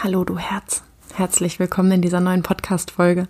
Hallo, 0.00 0.22
du 0.22 0.38
Herz. 0.38 0.84
Herzlich 1.14 1.58
willkommen 1.58 1.90
in 1.90 2.02
dieser 2.02 2.20
neuen 2.20 2.44
Podcast-Folge. 2.44 3.26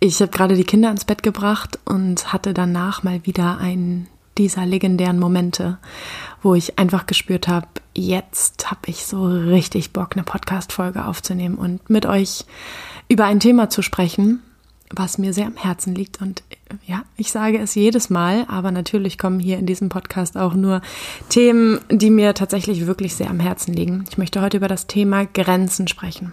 Ich 0.00 0.20
habe 0.20 0.30
gerade 0.30 0.54
die 0.54 0.64
Kinder 0.64 0.90
ins 0.90 1.06
Bett 1.06 1.22
gebracht 1.22 1.78
und 1.86 2.30
hatte 2.30 2.52
danach 2.52 3.02
mal 3.02 3.24
wieder 3.24 3.56
einen 3.56 4.06
dieser 4.36 4.66
legendären 4.66 5.18
Momente, 5.18 5.78
wo 6.42 6.54
ich 6.54 6.78
einfach 6.78 7.06
gespürt 7.06 7.48
habe, 7.48 7.68
jetzt 7.94 8.70
habe 8.70 8.82
ich 8.84 9.06
so 9.06 9.24
richtig 9.24 9.94
Bock, 9.94 10.10
eine 10.14 10.24
Podcast-Folge 10.24 11.06
aufzunehmen 11.06 11.54
und 11.54 11.88
mit 11.88 12.04
euch 12.04 12.44
über 13.08 13.24
ein 13.24 13.40
Thema 13.40 13.70
zu 13.70 13.80
sprechen, 13.80 14.42
was 14.90 15.16
mir 15.16 15.32
sehr 15.32 15.46
am 15.46 15.56
Herzen 15.56 15.94
liegt. 15.94 16.20
Und 16.20 16.42
ja, 16.86 17.04
ich 17.16 17.30
sage 17.30 17.58
es 17.58 17.74
jedes 17.74 18.10
Mal, 18.10 18.44
aber 18.48 18.70
natürlich 18.70 19.18
kommen 19.18 19.40
hier 19.40 19.58
in 19.58 19.66
diesem 19.66 19.88
Podcast 19.88 20.36
auch 20.36 20.54
nur 20.54 20.80
Themen, 21.28 21.80
die 21.90 22.10
mir 22.10 22.34
tatsächlich 22.34 22.86
wirklich 22.86 23.14
sehr 23.14 23.30
am 23.30 23.40
Herzen 23.40 23.74
liegen. 23.74 24.04
Ich 24.10 24.18
möchte 24.18 24.40
heute 24.40 24.56
über 24.56 24.68
das 24.68 24.86
Thema 24.86 25.26
Grenzen 25.26 25.88
sprechen. 25.88 26.32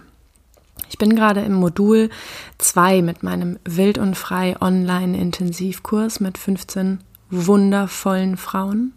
Ich 0.88 0.98
bin 0.98 1.16
gerade 1.16 1.40
im 1.40 1.54
Modul 1.54 2.10
2 2.58 3.02
mit 3.02 3.22
meinem 3.22 3.58
Wild 3.64 3.98
und 3.98 4.16
Frei 4.16 4.56
Online-Intensivkurs 4.60 6.20
mit 6.20 6.36
15 6.36 7.00
wundervollen 7.30 8.36
Frauen. 8.36 8.92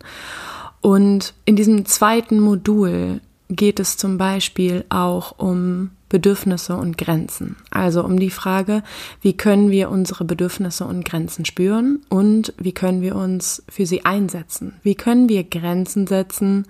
Und 0.82 1.34
in 1.46 1.56
diesem 1.56 1.86
zweiten 1.86 2.40
Modul 2.40 3.22
geht 3.50 3.80
es 3.80 3.98
zum 3.98 4.18
Beispiel 4.18 4.84
auch 4.90 5.40
um 5.40 5.92
Bedürfnisse 6.10 6.76
und 6.76 6.98
Grenzen. 6.98 7.58
Also 7.72 8.04
um 8.04 8.20
die 8.20 8.30
Frage, 8.30 8.84
wie 9.22 9.34
können 9.34 9.72
wir 9.72 9.90
unsere 9.90 10.24
Bedürfnisse 10.24 10.86
und 10.86 11.04
Grenzen 11.04 11.46
spüren 11.46 12.02
und 12.10 12.54
wie 12.58 12.74
können 12.74 13.02
wir 13.02 13.16
uns 13.16 13.64
für 13.68 13.86
sie 13.86 14.06
einsetzen? 14.06 14.76
Wie 14.84 14.96
können 14.96 15.30
wir 15.30 15.44
Grenzen 15.44 16.06
setzen 16.06 16.68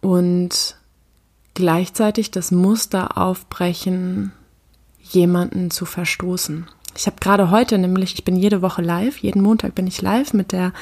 und 0.00 0.76
gleichzeitig 1.54 2.30
das 2.30 2.52
Muster 2.52 3.18
aufbrechen, 3.18 4.32
jemanden 5.02 5.70
zu 5.70 5.86
verstoßen? 5.86 6.66
Ich 6.96 7.06
habe 7.06 7.16
gerade 7.20 7.50
heute 7.50 7.76
nämlich, 7.78 8.14
ich 8.14 8.24
bin 8.24 8.36
jede 8.36 8.62
Woche 8.62 8.80
live, 8.80 9.18
jeden 9.18 9.42
Montag 9.42 9.74
bin 9.74 9.86
ich 9.86 10.00
live 10.00 10.32
mit 10.32 10.52
der, 10.52 10.72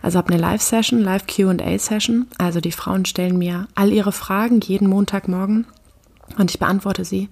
also 0.00 0.16
habe 0.16 0.32
eine 0.32 0.40
Live-Session, 0.40 1.00
Live-QA-Session. 1.00 2.28
Also 2.38 2.60
die 2.60 2.72
Frauen 2.72 3.04
stellen 3.04 3.36
mir 3.36 3.68
all 3.74 3.92
ihre 3.92 4.12
Fragen 4.12 4.60
jeden 4.60 4.88
Montagmorgen 4.88 5.66
und 6.38 6.50
ich 6.50 6.58
beantworte 6.58 7.04
sie. 7.04 7.28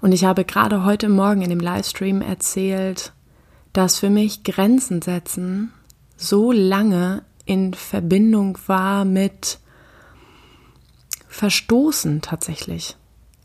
Und 0.00 0.12
ich 0.12 0.24
habe 0.24 0.44
gerade 0.44 0.84
heute 0.84 1.08
Morgen 1.08 1.42
in 1.42 1.50
dem 1.50 1.60
Livestream 1.60 2.22
erzählt, 2.22 3.12
dass 3.72 3.98
für 3.98 4.10
mich 4.10 4.44
Grenzen 4.44 5.02
setzen 5.02 5.72
so 6.16 6.52
lange 6.52 7.22
in 7.44 7.74
Verbindung 7.74 8.58
war 8.66 9.04
mit 9.04 9.58
Verstoßen 11.28 12.22
tatsächlich. 12.22 12.96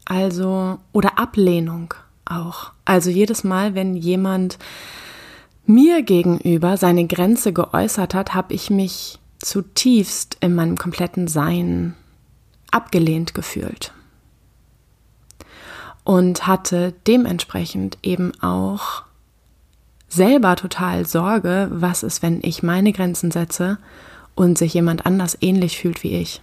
Also, 0.05 0.79
oder 0.93 1.19
Ablehnung 1.19 1.93
auch. 2.25 2.71
Also 2.85 3.09
jedes 3.09 3.43
Mal, 3.43 3.75
wenn 3.75 3.95
jemand 3.95 4.57
mir 5.65 6.01
gegenüber 6.01 6.77
seine 6.77 7.05
Grenze 7.05 7.53
geäußert 7.53 8.13
hat, 8.13 8.33
habe 8.33 8.53
ich 8.53 8.69
mich 8.69 9.19
zutiefst 9.39 10.37
in 10.39 10.55
meinem 10.55 10.77
kompletten 10.77 11.27
Sein 11.27 11.95
abgelehnt 12.71 13.33
gefühlt 13.33 13.91
und 16.03 16.47
hatte 16.47 16.93
dementsprechend 17.07 17.97
eben 18.03 18.31
auch 18.41 19.03
selber 20.09 20.55
total 20.55 21.05
Sorge, 21.05 21.69
was 21.71 22.03
ist, 22.03 22.21
wenn 22.21 22.39
ich 22.43 22.63
meine 22.63 22.91
Grenzen 22.91 23.31
setze 23.31 23.77
und 24.35 24.57
sich 24.57 24.73
jemand 24.73 25.05
anders 25.05 25.37
ähnlich 25.41 25.77
fühlt 25.77 26.03
wie 26.03 26.15
ich. 26.15 26.41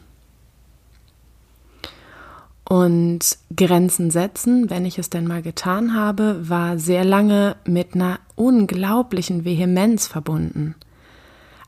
Und 2.65 3.39
Grenzen 3.55 4.11
setzen, 4.11 4.69
wenn 4.69 4.85
ich 4.85 4.99
es 4.99 5.09
denn 5.09 5.27
mal 5.27 5.41
getan 5.41 5.95
habe, 5.95 6.49
war 6.49 6.79
sehr 6.79 7.05
lange 7.05 7.57
mit 7.65 7.95
einer 7.95 8.21
unglaublichen 8.37 9.45
Vehemenz 9.45 10.07
verbunden. 10.07 10.75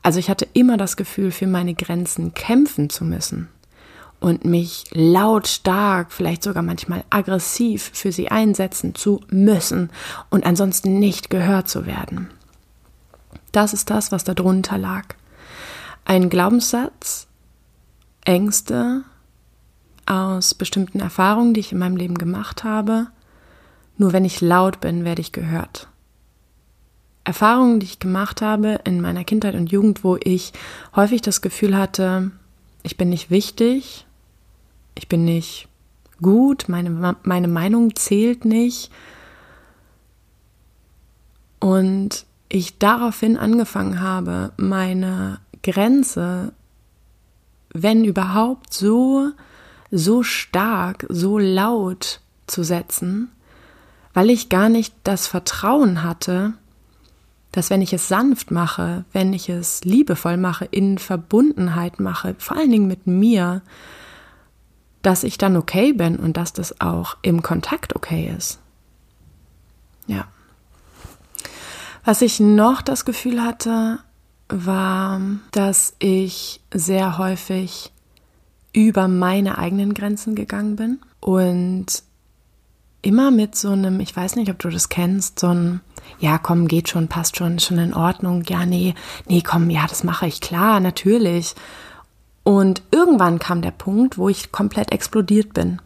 Also 0.03 0.19
ich 0.19 0.29
hatte 0.29 0.47
immer 0.53 0.77
das 0.77 0.97
Gefühl, 0.97 1.31
für 1.31 1.47
meine 1.47 1.73
Grenzen 1.73 2.33
kämpfen 2.33 2.89
zu 2.89 3.03
müssen 3.03 3.49
und 4.21 4.45
mich 4.45 4.85
lautstark, 4.91 6.11
vielleicht 6.13 6.43
sogar 6.43 6.63
manchmal 6.63 7.03
aggressiv 7.09 7.89
für 7.93 8.11
sie 8.11 8.29
einsetzen 8.29 8.95
zu 8.95 9.19
müssen 9.29 9.89
und 10.29 10.45
ansonsten 10.45 10.99
nicht 10.99 11.29
gehört 11.29 11.67
zu 11.67 11.85
werden. 11.87 12.29
Das 13.51 13.73
ist 13.73 13.89
das, 13.89 14.11
was 14.11 14.23
darunter 14.23 14.77
lag. 14.77 15.15
Ein 16.05 16.29
Glaubenssatz, 16.29 17.27
Ängste 18.23 19.03
aus 20.05 20.53
bestimmten 20.53 20.99
Erfahrungen, 20.99 21.55
die 21.55 21.59
ich 21.59 21.71
in 21.71 21.79
meinem 21.79 21.97
Leben 21.97 22.15
gemacht 22.15 22.63
habe. 22.63 23.07
Nur 23.97 24.13
wenn 24.13 24.23
ich 24.23 24.39
laut 24.39 24.81
bin, 24.81 25.03
werde 25.03 25.21
ich 25.21 25.31
gehört. 25.31 25.87
Erfahrungen, 27.23 27.79
die 27.79 27.87
ich 27.87 27.99
gemacht 27.99 28.41
habe 28.41 28.79
in 28.83 29.01
meiner 29.01 29.23
Kindheit 29.23 29.55
und 29.55 29.71
Jugend, 29.71 30.03
wo 30.03 30.17
ich 30.17 30.53
häufig 30.95 31.21
das 31.21 31.41
Gefühl 31.41 31.75
hatte, 31.75 32.31
ich 32.83 32.97
bin 32.97 33.09
nicht 33.09 33.31
wichtig, 33.31 34.05
ich 35.01 35.07
bin 35.07 35.25
nicht 35.25 35.67
gut, 36.21 36.69
meine, 36.69 37.15
meine 37.23 37.47
Meinung 37.47 37.95
zählt 37.95 38.45
nicht. 38.45 38.91
Und 41.59 42.25
ich 42.49 42.77
daraufhin 42.77 43.35
angefangen 43.35 43.99
habe, 43.99 44.51
meine 44.57 45.39
Grenze, 45.63 46.53
wenn 47.73 48.05
überhaupt, 48.05 48.73
so, 48.73 49.31
so 49.89 50.21
stark, 50.21 51.07
so 51.09 51.39
laut 51.39 52.21
zu 52.45 52.61
setzen, 52.61 53.31
weil 54.13 54.29
ich 54.29 54.49
gar 54.49 54.69
nicht 54.69 54.93
das 55.03 55.25
Vertrauen 55.25 56.03
hatte, 56.03 56.53
dass 57.51 57.71
wenn 57.71 57.81
ich 57.81 57.91
es 57.91 58.07
sanft 58.07 58.51
mache, 58.51 59.03
wenn 59.13 59.33
ich 59.33 59.49
es 59.49 59.83
liebevoll 59.83 60.37
mache, 60.37 60.65
in 60.65 60.99
Verbundenheit 60.99 61.99
mache, 61.99 62.35
vor 62.37 62.57
allen 62.57 62.71
Dingen 62.71 62.87
mit 62.87 63.07
mir, 63.07 63.63
dass 65.01 65.23
ich 65.23 65.37
dann 65.37 65.57
okay 65.57 65.93
bin 65.93 66.17
und 66.17 66.37
dass 66.37 66.53
das 66.53 66.79
auch 66.81 67.17
im 67.21 67.41
Kontakt 67.41 67.95
okay 67.95 68.33
ist. 68.35 68.59
Ja. 70.07 70.27
Was 72.03 72.21
ich 72.21 72.39
noch 72.39 72.81
das 72.81 73.05
Gefühl 73.05 73.43
hatte, 73.43 73.99
war, 74.49 75.21
dass 75.51 75.95
ich 75.99 76.61
sehr 76.73 77.17
häufig 77.17 77.91
über 78.73 79.07
meine 79.07 79.57
eigenen 79.57 79.93
Grenzen 79.93 80.35
gegangen 80.35 80.75
bin 80.75 80.99
und 81.19 82.03
immer 83.01 83.31
mit 83.31 83.55
so 83.55 83.71
einem, 83.71 83.99
ich 83.99 84.15
weiß 84.15 84.35
nicht, 84.35 84.49
ob 84.51 84.59
du 84.59 84.69
das 84.69 84.89
kennst, 84.89 85.39
so 85.39 85.47
ein, 85.47 85.81
ja, 86.19 86.37
komm, 86.37 86.67
geht 86.67 86.89
schon, 86.89 87.07
passt 87.07 87.37
schon, 87.37 87.59
schon 87.59 87.77
in 87.77 87.93
Ordnung, 87.93 88.43
ja, 88.47 88.65
nee, 88.65 88.93
nee, 89.27 89.41
komm, 89.41 89.69
ja, 89.69 89.85
das 89.87 90.03
mache 90.03 90.27
ich, 90.27 90.41
klar, 90.41 90.79
natürlich. 90.79 91.55
Und 92.43 92.81
irgendwann 92.91 93.39
kam 93.39 93.61
der 93.61 93.71
Punkt, 93.71 94.17
wo 94.17 94.29
ich 94.29 94.51
komplett 94.51 94.91
explodiert 94.91 95.53
bin. 95.53 95.81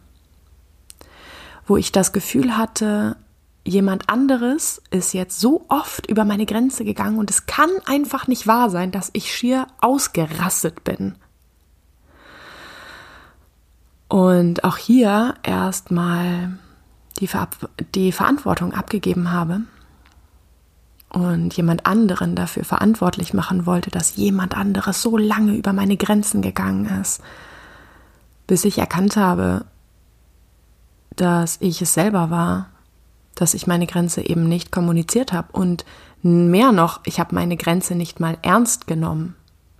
Wo 1.66 1.76
ich 1.76 1.92
das 1.92 2.12
Gefühl 2.12 2.56
hatte, 2.56 3.16
jemand 3.64 4.08
anderes 4.08 4.80
ist 4.90 5.12
jetzt 5.12 5.40
so 5.40 5.64
oft 5.68 6.06
über 6.06 6.24
meine 6.24 6.46
Grenze 6.46 6.84
gegangen 6.84 7.18
und 7.18 7.30
es 7.30 7.46
kann 7.46 7.70
einfach 7.84 8.26
nicht 8.26 8.46
wahr 8.46 8.70
sein, 8.70 8.92
dass 8.92 9.10
ich 9.12 9.34
schier 9.34 9.66
ausgerastet 9.80 10.84
bin. 10.84 11.16
Und 14.08 14.62
auch 14.62 14.76
hier 14.76 15.34
erstmal 15.42 16.58
die, 17.18 17.26
Ver 17.26 17.48
die 17.94 18.12
Verantwortung 18.12 18.72
abgegeben 18.72 19.32
habe 19.32 19.62
und 21.16 21.56
jemand 21.56 21.86
anderen 21.86 22.34
dafür 22.34 22.62
verantwortlich 22.62 23.32
machen 23.32 23.64
wollte, 23.64 23.90
dass 23.90 24.16
jemand 24.16 24.54
anderes 24.54 25.00
so 25.00 25.16
lange 25.16 25.56
über 25.56 25.72
meine 25.72 25.96
Grenzen 25.96 26.42
gegangen 26.42 27.00
ist, 27.00 27.22
bis 28.46 28.66
ich 28.66 28.76
erkannt 28.76 29.16
habe, 29.16 29.64
dass 31.16 31.56
ich 31.60 31.80
es 31.80 31.94
selber 31.94 32.28
war, 32.28 32.68
dass 33.34 33.54
ich 33.54 33.66
meine 33.66 33.86
Grenze 33.86 34.28
eben 34.28 34.46
nicht 34.46 34.70
kommuniziert 34.70 35.32
habe 35.32 35.48
und 35.52 35.86
mehr 36.22 36.72
noch, 36.72 37.00
ich 37.06 37.18
habe 37.18 37.34
meine 37.34 37.56
Grenze 37.56 37.94
nicht 37.94 38.20
mal 38.20 38.36
ernst 38.42 38.86
genommen. 38.86 39.34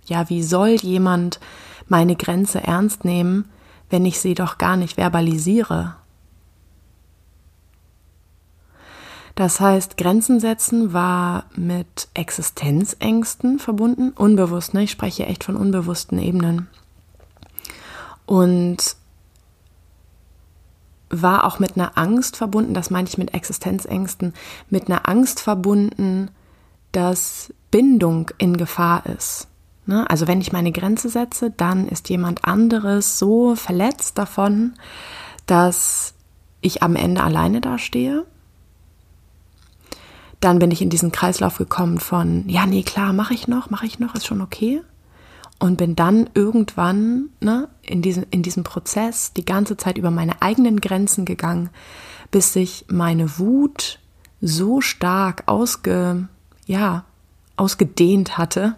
Ja, 0.07 0.31
wie 0.31 0.41
soll 0.41 0.69
jemand 0.69 1.39
meine 1.87 2.15
Grenze 2.15 2.63
ernst 2.63 3.05
nehmen, 3.05 3.47
wenn 3.91 4.07
ich 4.07 4.19
sie 4.19 4.33
doch 4.33 4.57
gar 4.57 4.75
nicht 4.75 4.95
verbalisiere? 4.95 5.97
Das 9.37 9.59
heißt, 9.59 9.97
Grenzen 9.97 10.39
setzen 10.39 10.93
war 10.93 11.45
mit 11.55 12.07
Existenzängsten 12.15 13.59
verbunden, 13.59 14.09
unbewusst, 14.09 14.73
ne? 14.73 14.81
Ich 14.81 14.89
spreche 14.89 15.27
echt 15.27 15.43
von 15.43 15.55
unbewussten 15.55 16.17
Ebenen. 16.17 16.67
Und 18.25 18.95
war 21.11 21.45
auch 21.45 21.59
mit 21.59 21.75
einer 21.75 21.99
Angst 21.99 22.35
verbunden, 22.35 22.73
das 22.73 22.89
meine 22.89 23.07
ich 23.07 23.19
mit 23.19 23.35
Existenzängsten, 23.35 24.33
mit 24.71 24.89
einer 24.89 25.07
Angst 25.07 25.39
verbunden, 25.39 26.31
dass 26.91 27.53
Bindung 27.69 28.31
in 28.39 28.57
Gefahr 28.57 29.05
ist. 29.05 29.47
Ne? 29.85 30.09
Also 30.09 30.27
wenn 30.27 30.41
ich 30.41 30.51
meine 30.51 30.71
Grenze 30.71 31.09
setze, 31.09 31.51
dann 31.51 31.87
ist 31.87 32.09
jemand 32.09 32.43
anderes 32.43 33.19
so 33.19 33.53
verletzt 33.53 34.17
davon, 34.17 34.73
dass 35.45 36.15
ich 36.59 36.81
am 36.81 36.95
Ende 36.95 37.21
alleine 37.21 37.61
dastehe. 37.61 38.25
Dann 40.39 40.59
bin 40.59 40.71
ich 40.71 40.81
in 40.81 40.89
diesen 40.89 41.11
Kreislauf 41.11 41.57
gekommen 41.57 41.99
von, 41.99 42.47
ja, 42.47 42.65
nee, 42.65 42.83
klar, 42.83 43.13
mache 43.13 43.33
ich 43.33 43.47
noch, 43.47 43.69
mache 43.69 43.85
ich 43.85 43.99
noch, 43.99 44.15
ist 44.15 44.27
schon 44.27 44.41
okay. 44.41 44.81
Und 45.59 45.77
bin 45.77 45.95
dann 45.95 46.29
irgendwann 46.35 47.29
ne, 47.39 47.67
in, 47.81 48.03
diesen, 48.03 48.23
in 48.29 48.43
diesem 48.43 48.63
Prozess 48.63 49.33
die 49.33 49.45
ganze 49.45 49.75
Zeit 49.75 49.97
über 49.97 50.11
meine 50.11 50.41
eigenen 50.41 50.79
Grenzen 50.79 51.25
gegangen, 51.25 51.71
bis 52.29 52.53
sich 52.53 52.85
meine 52.89 53.39
Wut 53.39 53.99
so 54.39 54.81
stark 54.81 55.43
ausge, 55.47 56.27
ja, 56.67 57.05
ausgedehnt 57.55 58.37
hatte. 58.37 58.75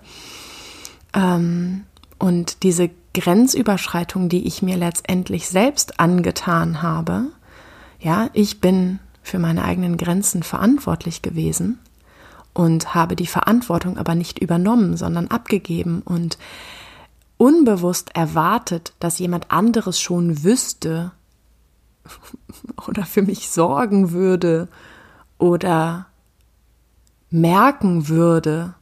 Ähm, 1.13 1.83
und 2.17 2.63
diese 2.63 2.89
Grenzüberschreitung, 3.13 4.29
die 4.29 4.47
ich 4.47 4.62
mir 4.62 4.77
letztendlich 4.77 5.47
selbst 5.47 6.00
angetan 6.00 6.81
habe, 6.81 7.27
ja, 8.00 8.29
ich 8.33 8.62
bin 8.62 9.00
für 9.29 9.39
meine 9.39 9.63
eigenen 9.63 9.97
Grenzen 9.97 10.43
verantwortlich 10.43 11.21
gewesen 11.21 11.79
und 12.53 12.95
habe 12.95 13.15
die 13.15 13.27
Verantwortung 13.27 13.97
aber 13.97 14.15
nicht 14.15 14.39
übernommen, 14.39 14.97
sondern 14.97 15.27
abgegeben 15.27 16.01
und 16.03 16.37
unbewusst 17.37 18.15
erwartet, 18.15 18.93
dass 18.99 19.19
jemand 19.19 19.51
anderes 19.51 19.99
schon 19.99 20.43
wüsste 20.43 21.11
oder 22.87 23.05
für 23.05 23.21
mich 23.21 23.49
sorgen 23.49 24.11
würde 24.11 24.67
oder 25.37 26.07
merken 27.29 28.07
würde, 28.07 28.73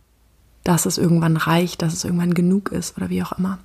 dass 0.63 0.85
es 0.85 0.97
irgendwann 0.97 1.38
reicht, 1.38 1.81
dass 1.81 1.94
es 1.94 2.03
irgendwann 2.03 2.33
genug 2.33 2.71
ist 2.71 2.97
oder 2.97 3.09
wie 3.09 3.23
auch 3.23 3.33
immer. 3.33 3.59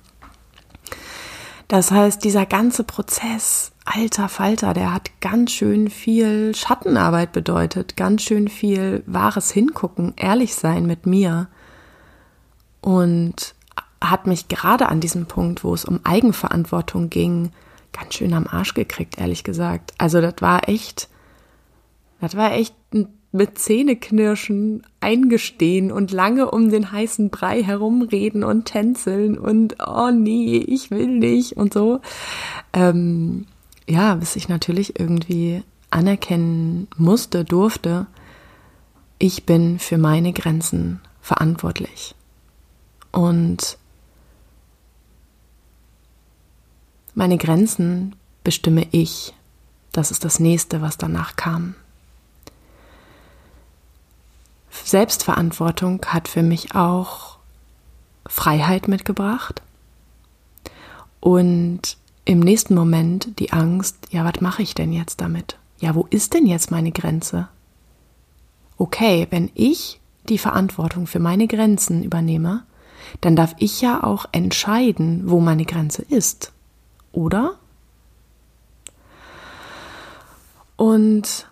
Das 1.67 1.91
heißt, 1.91 2.23
dieser 2.23 2.45
ganze 2.45 2.83
Prozess, 2.83 3.72
alter 3.85 4.29
Falter, 4.29 4.73
der 4.73 4.93
hat 4.93 5.11
ganz 5.21 5.51
schön 5.51 5.89
viel 5.89 6.55
Schattenarbeit 6.55 7.31
bedeutet, 7.31 7.97
ganz 7.97 8.23
schön 8.23 8.47
viel 8.47 9.03
wahres 9.05 9.51
Hingucken, 9.51 10.13
ehrlich 10.15 10.55
sein 10.55 10.85
mit 10.85 11.05
mir 11.05 11.47
und 12.81 13.55
hat 14.01 14.27
mich 14.27 14.47
gerade 14.47 14.89
an 14.89 14.99
diesem 14.99 15.25
Punkt, 15.25 15.63
wo 15.63 15.73
es 15.73 15.85
um 15.85 16.01
Eigenverantwortung 16.03 17.09
ging, 17.09 17.51
ganz 17.93 18.15
schön 18.15 18.33
am 18.33 18.47
Arsch 18.47 18.73
gekriegt, 18.73 19.17
ehrlich 19.17 19.43
gesagt. 19.43 19.93
Also 19.97 20.19
das 20.21 20.35
war 20.39 20.67
echt, 20.67 21.09
das 22.19 22.35
war 22.35 22.53
echt 22.53 22.75
mit 23.31 23.57
Zähneknirschen 23.57 24.83
eingestehen 24.99 25.91
und 25.91 26.11
lange 26.11 26.51
um 26.51 26.69
den 26.69 26.91
heißen 26.91 27.29
Brei 27.29 27.63
herumreden 27.63 28.43
und 28.43 28.65
tänzeln 28.65 29.37
und 29.37 29.77
oh 29.85 30.11
nee, 30.11 30.57
ich 30.57 30.91
will 30.91 31.07
nicht 31.07 31.57
und 31.57 31.73
so. 31.73 31.99
Ähm, 32.73 33.47
ja, 33.87 34.15
bis 34.15 34.35
ich 34.35 34.49
natürlich 34.49 34.99
irgendwie 34.99 35.63
anerkennen 35.89 36.87
musste, 36.97 37.45
durfte, 37.45 38.07
ich 39.19 39.45
bin 39.45 39.79
für 39.79 39.97
meine 39.97 40.33
Grenzen 40.33 41.01
verantwortlich. 41.21 42.15
Und 43.11 43.77
meine 47.13 47.37
Grenzen 47.37 48.15
bestimme 48.43 48.87
ich. 48.91 49.33
Das 49.91 50.09
ist 50.09 50.25
das 50.25 50.39
nächste, 50.39 50.81
was 50.81 50.97
danach 50.97 51.35
kam. 51.35 51.75
Selbstverantwortung 54.83 56.05
hat 56.07 56.27
für 56.27 56.43
mich 56.43 56.75
auch 56.75 57.37
Freiheit 58.27 58.87
mitgebracht 58.87 59.61
und 61.19 61.97
im 62.25 62.39
nächsten 62.39 62.75
Moment 62.75 63.39
die 63.39 63.51
Angst, 63.51 63.97
ja, 64.11 64.23
was 64.23 64.41
mache 64.41 64.61
ich 64.61 64.75
denn 64.75 64.93
jetzt 64.93 65.21
damit? 65.21 65.57
Ja, 65.79 65.95
wo 65.95 66.07
ist 66.09 66.33
denn 66.33 66.45
jetzt 66.45 66.71
meine 66.71 66.91
Grenze? 66.91 67.49
Okay, 68.77 69.27
wenn 69.29 69.51
ich 69.53 69.99
die 70.29 70.37
Verantwortung 70.37 71.05
für 71.05 71.19
meine 71.19 71.47
Grenzen 71.47 72.03
übernehme, 72.03 72.63
dann 73.21 73.35
darf 73.35 73.53
ich 73.59 73.81
ja 73.81 74.03
auch 74.03 74.25
entscheiden, 74.31 75.23
wo 75.25 75.39
meine 75.39 75.65
Grenze 75.65 76.01
ist. 76.01 76.53
Oder? 77.11 77.59
Und 80.77 81.49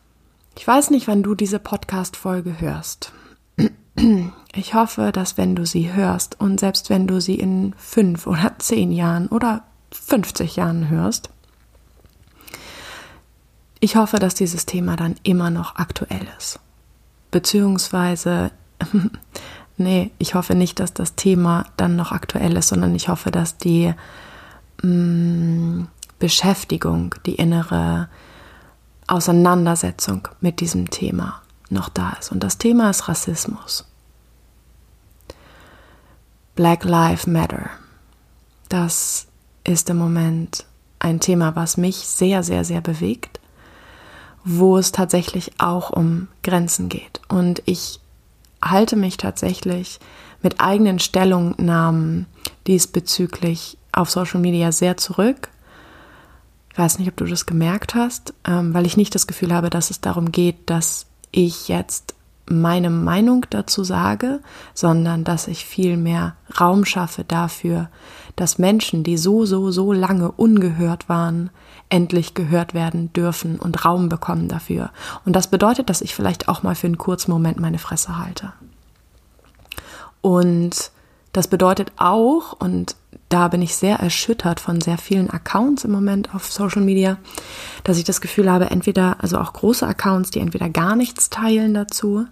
ich 0.57 0.65
weiß 0.65 0.89
nicht, 0.89 1.07
wann 1.07 1.23
du 1.23 1.35
diese 1.35 1.59
Podcast-Folge 1.59 2.59
hörst. 2.61 3.11
Ich 4.53 4.73
hoffe, 4.73 5.11
dass 5.11 5.37
wenn 5.37 5.55
du 5.55 5.65
sie 5.65 5.93
hörst 5.93 6.39
und 6.39 6.59
selbst 6.59 6.89
wenn 6.89 7.07
du 7.07 7.21
sie 7.21 7.35
in 7.35 7.73
fünf 7.77 8.25
oder 8.27 8.55
zehn 8.57 8.91
Jahren 8.91 9.27
oder 9.27 9.63
50 9.91 10.55
Jahren 10.55 10.89
hörst, 10.89 11.29
ich 13.79 13.95
hoffe, 13.95 14.19
dass 14.19 14.35
dieses 14.35 14.65
Thema 14.65 14.95
dann 14.95 15.15
immer 15.23 15.49
noch 15.49 15.75
aktuell 15.75 16.27
ist. 16.37 16.59
Beziehungsweise, 17.31 18.51
nee, 19.77 20.11
ich 20.19 20.35
hoffe 20.35 20.53
nicht, 20.53 20.79
dass 20.79 20.93
das 20.93 21.15
Thema 21.15 21.65
dann 21.77 21.95
noch 21.95 22.11
aktuell 22.11 22.55
ist, 22.57 22.67
sondern 22.67 22.93
ich 22.93 23.09
hoffe, 23.09 23.31
dass 23.31 23.57
die 23.57 23.93
mh, 24.83 24.87
mm, 24.87 25.87
Beschäftigung, 26.19 27.15
die 27.25 27.35
innere 27.35 28.07
Auseinandersetzung 29.07 30.27
mit 30.39 30.59
diesem 30.59 30.91
Thema 30.91 31.41
noch 31.71 31.89
da 31.89 32.11
ist. 32.19 32.31
Und 32.31 32.43
das 32.43 32.59
Thema 32.59 32.91
ist 32.91 33.07
Rassismus. 33.07 33.87
Black 36.55 36.83
Lives 36.83 37.25
Matter. 37.25 37.71
Das 38.69 39.25
ist 39.63 39.89
im 39.89 39.97
Moment 39.97 40.65
ein 40.99 41.19
Thema, 41.19 41.55
was 41.55 41.77
mich 41.77 41.97
sehr, 41.97 42.43
sehr, 42.43 42.63
sehr 42.63 42.81
bewegt, 42.81 43.39
wo 44.43 44.77
es 44.77 44.91
tatsächlich 44.91 45.51
auch 45.59 45.89
um 45.89 46.27
Grenzen 46.43 46.89
geht. 46.89 47.21
Und 47.27 47.61
ich 47.65 47.99
halte 48.63 48.95
mich 48.95 49.17
tatsächlich 49.17 49.99
mit 50.41 50.59
eigenen 50.59 50.99
Stellungnahmen 50.99 52.27
diesbezüglich 52.67 53.77
auf 53.91 54.09
Social 54.09 54.39
Media 54.39 54.71
sehr 54.71 54.97
zurück. 54.97 55.49
Ich 56.71 56.77
weiß 56.77 56.99
nicht, 56.99 57.09
ob 57.09 57.17
du 57.17 57.25
das 57.25 57.45
gemerkt 57.45 57.95
hast, 57.95 58.33
ähm, 58.45 58.73
weil 58.73 58.85
ich 58.85 58.97
nicht 58.97 59.13
das 59.13 59.27
Gefühl 59.27 59.53
habe, 59.53 59.69
dass 59.69 59.89
es 59.89 60.01
darum 60.01 60.31
geht, 60.31 60.69
dass 60.69 61.05
ich 61.31 61.67
jetzt 61.67 62.15
meine 62.45 62.89
Meinung 62.89 63.45
dazu 63.49 63.83
sage, 63.83 64.39
sondern 64.73 65.23
dass 65.23 65.47
ich 65.47 65.65
viel 65.65 65.97
mehr 65.97 66.35
Raum 66.59 66.85
schaffe 66.85 67.23
dafür, 67.23 67.89
dass 68.35 68.57
Menschen, 68.57 69.03
die 69.03 69.17
so, 69.17 69.45
so, 69.45 69.71
so 69.71 69.93
lange 69.93 70.31
ungehört 70.31 71.09
waren, 71.09 71.49
endlich 71.89 72.33
gehört 72.33 72.73
werden 72.73 73.11
dürfen 73.13 73.59
und 73.59 73.85
Raum 73.85 74.09
bekommen 74.09 74.47
dafür. 74.47 74.91
Und 75.25 75.35
das 75.35 75.47
bedeutet, 75.47 75.89
dass 75.89 76.01
ich 76.01 76.15
vielleicht 76.15 76.47
auch 76.47 76.63
mal 76.63 76.75
für 76.75 76.87
einen 76.87 76.97
kurzen 76.97 77.31
Moment 77.31 77.59
meine 77.59 77.79
Fresse 77.79 78.17
halte. 78.17 78.53
Und 80.21 80.91
das 81.33 81.47
bedeutet 81.47 81.91
auch, 81.97 82.53
und 82.59 82.95
da 83.29 83.47
bin 83.47 83.61
ich 83.61 83.75
sehr 83.75 83.97
erschüttert 83.97 84.59
von 84.59 84.81
sehr 84.81 84.97
vielen 84.97 85.29
Accounts 85.29 85.85
im 85.85 85.91
Moment 85.91 86.35
auf 86.35 86.51
Social 86.51 86.81
Media, 86.81 87.17
dass 87.83 87.97
ich 87.97 88.03
das 88.03 88.21
Gefühl 88.21 88.51
habe, 88.51 88.69
entweder, 88.69 89.17
also 89.19 89.37
auch 89.37 89.53
große 89.53 89.87
Accounts, 89.87 90.31
die 90.31 90.39
entweder 90.39 90.69
gar 90.69 90.95
nichts 90.95 91.29
teilen 91.29 91.73
dazu, 91.73 92.25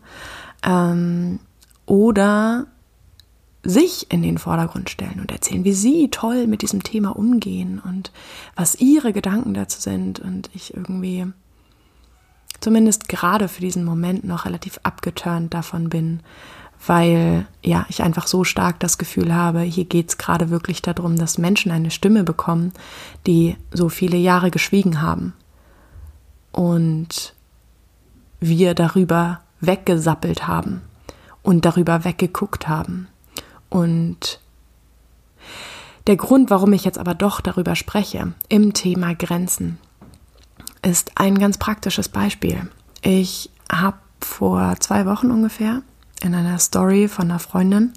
ähm, 0.64 1.40
oder 1.86 2.68
sich 3.64 4.12
in 4.12 4.22
den 4.22 4.38
Vordergrund 4.38 4.90
stellen 4.90 5.20
und 5.20 5.32
erzählen, 5.32 5.66
wie 5.66 5.74
sie 5.74 6.10
toll 6.10 6.48
mit 6.48 6.62
diesem 6.62 6.84
Thema 6.84 7.16
umgehen 7.16 7.82
und 7.84 8.12
was 8.56 8.76
ihre 8.76 9.12
Gedanken 9.12 9.54
dazu 9.54 9.82
sind 9.82 10.20
und 10.20 10.50
ich 10.54 10.74
irgendwie 10.74 11.28
zumindest 12.62 13.10
gerade 13.10 13.48
für 13.48 13.62
diesen 13.62 13.84
Moment 13.84 14.24
noch 14.24 14.46
relativ 14.46 14.80
abgeturnt 14.84 15.54
davon 15.54 15.90
bin, 15.90 16.22
weil 16.86 17.46
ja, 17.64 17.86
ich 17.90 18.02
einfach 18.02 18.28
so 18.28 18.44
stark 18.44 18.80
das 18.80 18.98
Gefühl 18.98 19.34
habe, 19.34 19.62
hier 19.62 19.86
geht 19.86 20.10
es 20.10 20.18
gerade 20.18 20.50
wirklich 20.50 20.82
darum, 20.82 21.18
dass 21.18 21.38
Menschen 21.38 21.72
eine 21.72 21.92
Stimme 21.92 22.24
bekommen, 22.24 22.72
die 23.28 23.58
so 23.72 23.90
viele 23.90 24.18
Jahre 24.18 24.52
geschwiegen 24.52 25.02
haben. 25.02 25.34
Und 26.52 27.34
wir 28.40 28.74
darüber 28.74 29.42
weggesappelt 29.60 30.48
haben 30.48 30.82
und 31.44 31.66
darüber 31.66 32.06
weggeguckt 32.06 32.68
haben. 32.70 33.10
Und 33.70 34.40
der 36.08 36.16
Grund, 36.16 36.50
warum 36.50 36.74
ich 36.74 36.86
jetzt 36.86 36.98
aber 36.98 37.14
doch 37.14 37.42
darüber 37.42 37.76
spreche, 37.76 38.34
im 38.48 38.74
Thema 38.74 39.14
Grenzen, 39.14 39.78
ist 40.82 41.12
ein 41.16 41.38
ganz 41.38 41.58
praktisches 41.58 42.10
Beispiel. 42.10 42.70
Ich 43.02 43.50
habe 43.72 43.98
vor 44.22 44.76
zwei 44.80 45.06
Wochen 45.06 45.32
ungefähr 45.32 45.82
in 46.22 46.34
einer 46.34 46.60
Story 46.60 47.08
von 47.08 47.30
einer 47.30 47.40
Freundin, 47.40 47.94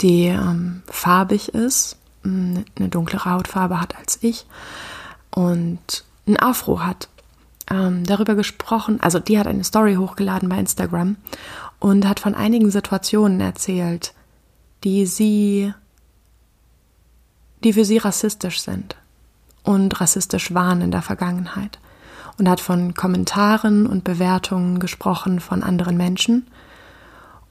die 0.00 0.26
ähm, 0.26 0.82
farbig 0.86 1.50
ist, 1.50 1.96
eine 2.24 2.64
dunklere 2.88 3.30
Hautfarbe 3.30 3.80
hat 3.80 3.96
als 3.96 4.18
ich 4.22 4.46
und 5.30 6.04
ein 6.26 6.38
Afro 6.38 6.80
hat. 6.80 7.08
Ähm, 7.70 8.04
darüber 8.04 8.34
gesprochen, 8.34 9.00
also 9.00 9.18
die 9.18 9.38
hat 9.38 9.46
eine 9.46 9.64
Story 9.64 9.94
hochgeladen 9.94 10.48
bei 10.48 10.58
Instagram 10.58 11.16
und 11.78 12.08
hat 12.08 12.20
von 12.20 12.34
einigen 12.34 12.70
Situationen 12.70 13.40
erzählt, 13.40 14.14
die 14.84 15.06
sie, 15.06 15.72
die 17.64 17.72
für 17.72 17.84
sie 17.84 17.98
rassistisch 17.98 18.60
sind. 18.60 18.96
und 19.64 20.00
rassistisch 20.00 20.52
waren 20.54 20.80
in 20.80 20.90
der 20.90 21.02
Vergangenheit 21.02 21.78
und 22.38 22.48
hat 22.48 22.60
von 22.60 22.94
Kommentaren 22.94 23.86
und 23.86 24.04
Bewertungen 24.04 24.80
gesprochen 24.80 25.40
von 25.40 25.62
anderen 25.62 25.96
Menschen. 25.96 26.46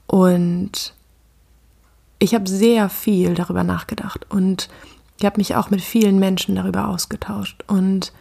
Und 0.06 0.94
ich 2.18 2.34
habe 2.34 2.48
sehr 2.48 2.88
viel 2.88 3.34
darüber 3.34 3.64
nachgedacht 3.64 4.26
und 4.28 4.68
ich 5.18 5.24
habe 5.24 5.38
mich 5.38 5.54
auch 5.56 5.70
mit 5.70 5.80
vielen 5.80 6.18
Menschen 6.18 6.56
darüber 6.56 6.88
ausgetauscht. 6.88 7.64
Und 7.66 8.12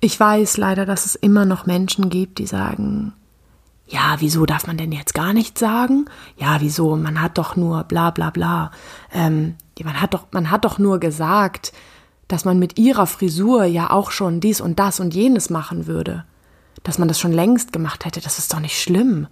ich 0.00 0.18
weiß 0.18 0.56
leider, 0.56 0.86
dass 0.86 1.06
es 1.06 1.14
immer 1.14 1.44
noch 1.44 1.66
Menschen 1.66 2.08
gibt, 2.08 2.38
die 2.38 2.46
sagen, 2.46 3.12
ja, 3.90 4.16
wieso 4.20 4.46
darf 4.46 4.68
man 4.68 4.76
denn 4.76 4.92
jetzt 4.92 5.14
gar 5.14 5.32
nichts 5.32 5.58
sagen? 5.58 6.04
Ja, 6.36 6.60
wieso? 6.60 6.94
Man 6.94 7.20
hat 7.20 7.38
doch 7.38 7.56
nur 7.56 7.82
bla 7.82 8.10
bla 8.10 8.30
bla. 8.30 8.70
Ähm, 9.12 9.56
man 9.82 10.00
hat 10.00 10.14
doch, 10.14 10.26
man 10.30 10.50
hat 10.50 10.64
doch 10.64 10.78
nur 10.78 11.00
gesagt, 11.00 11.72
dass 12.28 12.44
man 12.44 12.60
mit 12.60 12.78
ihrer 12.78 13.08
Frisur 13.08 13.64
ja 13.64 13.90
auch 13.90 14.12
schon 14.12 14.38
dies 14.38 14.60
und 14.60 14.78
das 14.78 15.00
und 15.00 15.12
jenes 15.12 15.50
machen 15.50 15.88
würde. 15.88 16.24
Dass 16.84 16.98
man 16.98 17.08
das 17.08 17.18
schon 17.18 17.32
längst 17.32 17.72
gemacht 17.72 18.04
hätte, 18.04 18.20
das 18.20 18.38
ist 18.38 18.52
doch 18.54 18.60
nicht 18.60 18.80
schlimm. 18.80 19.26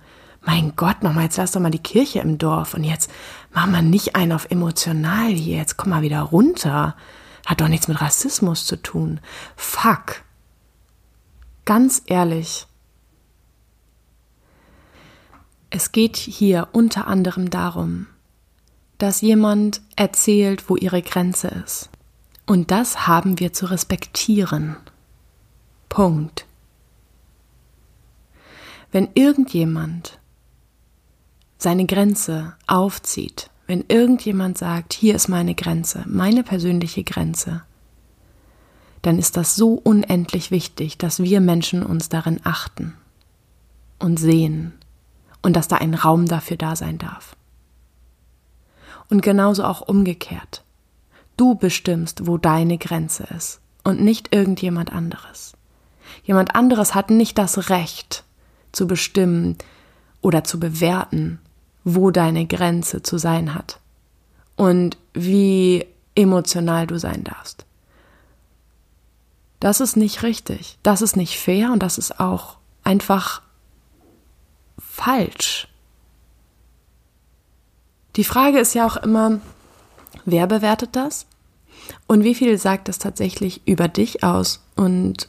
Mein 0.44 0.74
Gott, 0.74 1.04
nochmal, 1.04 1.24
jetzt 1.24 1.36
lass 1.36 1.52
doch 1.52 1.60
mal 1.60 1.70
die 1.70 1.78
Kirche 1.78 2.18
im 2.18 2.38
Dorf 2.38 2.74
und 2.74 2.82
jetzt 2.82 3.10
mach 3.52 3.66
mal 3.66 3.82
nicht 3.82 4.16
einen 4.16 4.32
auf 4.32 4.50
emotional 4.50 5.30
hier, 5.30 5.56
jetzt 5.56 5.76
komm 5.76 5.90
mal 5.90 6.02
wieder 6.02 6.22
runter. 6.22 6.96
Hat 7.46 7.60
doch 7.60 7.68
nichts 7.68 7.86
mit 7.86 8.00
Rassismus 8.00 8.66
zu 8.66 8.76
tun. 8.82 9.20
Fuck. 9.56 10.22
Ganz 11.64 12.02
ehrlich. 12.06 12.67
Es 15.70 15.92
geht 15.92 16.16
hier 16.16 16.68
unter 16.72 17.06
anderem 17.06 17.50
darum, 17.50 18.06
dass 18.96 19.20
jemand 19.20 19.82
erzählt, 19.96 20.68
wo 20.68 20.76
ihre 20.76 21.02
Grenze 21.02 21.48
ist. 21.48 21.90
Und 22.46 22.70
das 22.70 23.06
haben 23.06 23.38
wir 23.38 23.52
zu 23.52 23.66
respektieren. 23.66 24.76
Punkt. 25.88 26.46
Wenn 28.90 29.08
irgendjemand 29.14 30.18
seine 31.58 31.84
Grenze 31.84 32.56
aufzieht, 32.66 33.50
wenn 33.66 33.84
irgendjemand 33.88 34.56
sagt, 34.56 34.94
hier 34.94 35.14
ist 35.14 35.28
meine 35.28 35.54
Grenze, 35.54 36.04
meine 36.06 36.42
persönliche 36.42 37.04
Grenze, 37.04 37.62
dann 39.02 39.18
ist 39.18 39.36
das 39.36 39.54
so 39.54 39.74
unendlich 39.74 40.50
wichtig, 40.50 40.96
dass 40.96 41.22
wir 41.22 41.40
Menschen 41.42 41.82
uns 41.82 42.08
darin 42.08 42.40
achten 42.44 42.94
und 43.98 44.18
sehen 44.18 44.72
und 45.42 45.54
dass 45.54 45.68
da 45.68 45.76
ein 45.76 45.94
Raum 45.94 46.26
dafür 46.26 46.56
da 46.56 46.76
sein 46.76 46.98
darf. 46.98 47.36
Und 49.08 49.22
genauso 49.22 49.64
auch 49.64 49.80
umgekehrt. 49.80 50.62
Du 51.36 51.54
bestimmst, 51.54 52.26
wo 52.26 52.36
deine 52.36 52.78
Grenze 52.78 53.24
ist 53.34 53.60
und 53.84 54.00
nicht 54.00 54.34
irgendjemand 54.34 54.92
anderes. 54.92 55.54
Jemand 56.24 56.54
anderes 56.54 56.94
hat 56.94 57.10
nicht 57.10 57.38
das 57.38 57.70
Recht 57.70 58.24
zu 58.72 58.86
bestimmen 58.86 59.56
oder 60.20 60.44
zu 60.44 60.60
bewerten, 60.60 61.38
wo 61.84 62.10
deine 62.10 62.46
Grenze 62.46 63.02
zu 63.02 63.18
sein 63.18 63.54
hat 63.54 63.80
und 64.56 64.98
wie 65.14 65.86
emotional 66.14 66.86
du 66.86 66.98
sein 66.98 67.24
darfst. 67.24 67.64
Das 69.60 69.80
ist 69.80 69.96
nicht 69.96 70.22
richtig, 70.22 70.78
das 70.82 71.02
ist 71.02 71.16
nicht 71.16 71.38
fair 71.38 71.72
und 71.72 71.82
das 71.82 71.98
ist 71.98 72.20
auch 72.20 72.58
einfach 72.84 73.42
falsch. 74.78 75.68
Die 78.16 78.24
Frage 78.24 78.58
ist 78.58 78.74
ja 78.74 78.86
auch 78.86 78.96
immer, 78.96 79.40
Wer 80.30 80.46
bewertet 80.46 80.90
das? 80.92 81.26
Und 82.06 82.22
wie 82.22 82.34
viel 82.34 82.58
sagt 82.58 82.90
es 82.90 82.98
tatsächlich 82.98 83.66
über 83.66 83.88
dich 83.88 84.22
aus? 84.22 84.60
Und 84.76 85.28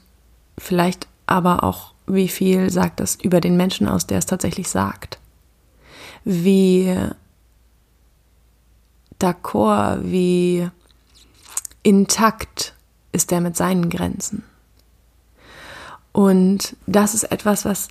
vielleicht 0.57 1.07
aber 1.25 1.63
auch, 1.63 1.93
wie 2.05 2.27
viel 2.27 2.69
sagt 2.69 2.99
es 2.99 3.15
über 3.15 3.39
den 3.39 3.55
Menschen 3.55 3.87
aus, 3.87 4.07
der 4.07 4.17
es 4.17 4.25
tatsächlich 4.25 4.67
sagt? 4.67 5.19
Wie 6.25 6.93
d'accord, 9.21 9.99
wie 10.03 10.69
intakt 11.83 12.73
ist 13.13 13.31
er 13.31 13.39
mit 13.39 13.55
seinen 13.55 13.89
Grenzen? 13.89 14.43
Und 16.11 16.75
das 16.87 17.13
ist 17.13 17.31
etwas, 17.31 17.63
was 17.63 17.87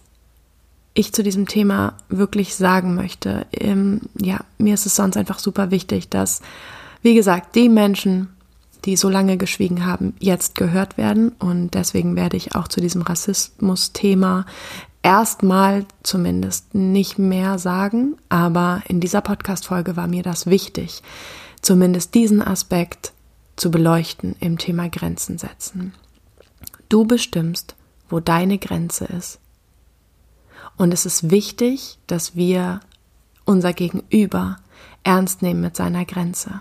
ich 0.95 1.13
zu 1.13 1.23
diesem 1.23 1.47
Thema 1.47 1.95
wirklich 2.09 2.55
sagen 2.57 2.95
möchte. 2.95 3.47
Ähm, 3.53 4.03
ja, 4.21 4.41
mir 4.59 4.75
ist 4.75 4.87
es 4.87 4.97
sonst 4.97 5.17
einfach 5.17 5.39
super 5.39 5.71
wichtig, 5.71 6.09
dass 6.09 6.41
wie 7.03 7.15
gesagt, 7.15 7.55
die 7.55 7.69
Menschen, 7.69 8.29
die 8.85 8.97
so 8.97 9.09
lange 9.09 9.37
geschwiegen 9.37 9.87
haben, 9.87 10.15
jetzt 10.19 10.55
gehört 10.55 10.97
werden. 10.97 11.31
Und 11.39 11.75
deswegen 11.75 12.17
werde 12.17 12.37
ich 12.37 12.55
auch 12.55 12.69
zu 12.69 12.81
diesem 12.81 13.03
Rassismus-Thema 13.03 14.47
erstmal 15.03 15.85
zumindest 16.03 16.75
nicht 16.75 17.19
mehr 17.19 17.59
sagen. 17.59 18.17
Aber 18.29 18.83
in 18.89 19.01
dieser 19.01 19.21
Podcast-Folge 19.21 19.97
war 19.97 20.09
mir 20.09 20.23
das 20.23 20.47
wichtig, 20.47 21.03
zumindest 21.63 22.15
diesen 22.15 22.43
Aspekt 22.43 23.13
zu 23.57 23.71
beleuchten 23.71 24.37
im 24.41 24.59
Thema 24.59 24.89
Grenzen 24.89 25.39
setzen. 25.39 25.95
Du 26.89 27.05
bestimmst, 27.05 27.75
wo 28.09 28.21
deine 28.21 28.59
Grenze 28.59 29.05
ist. 29.05 29.41
Und 30.79 30.95
es 30.95 31.05
ist 31.05 31.31
wichtig, 31.31 31.99
dass 32.07 32.37
wir 32.37 32.81
unser 33.45 33.73
Gegenüber 33.73 34.57
ernst 35.03 35.43
nehmen 35.43 35.61
mit 35.61 35.77
seiner 35.77 36.05
Grenze. 36.05 36.61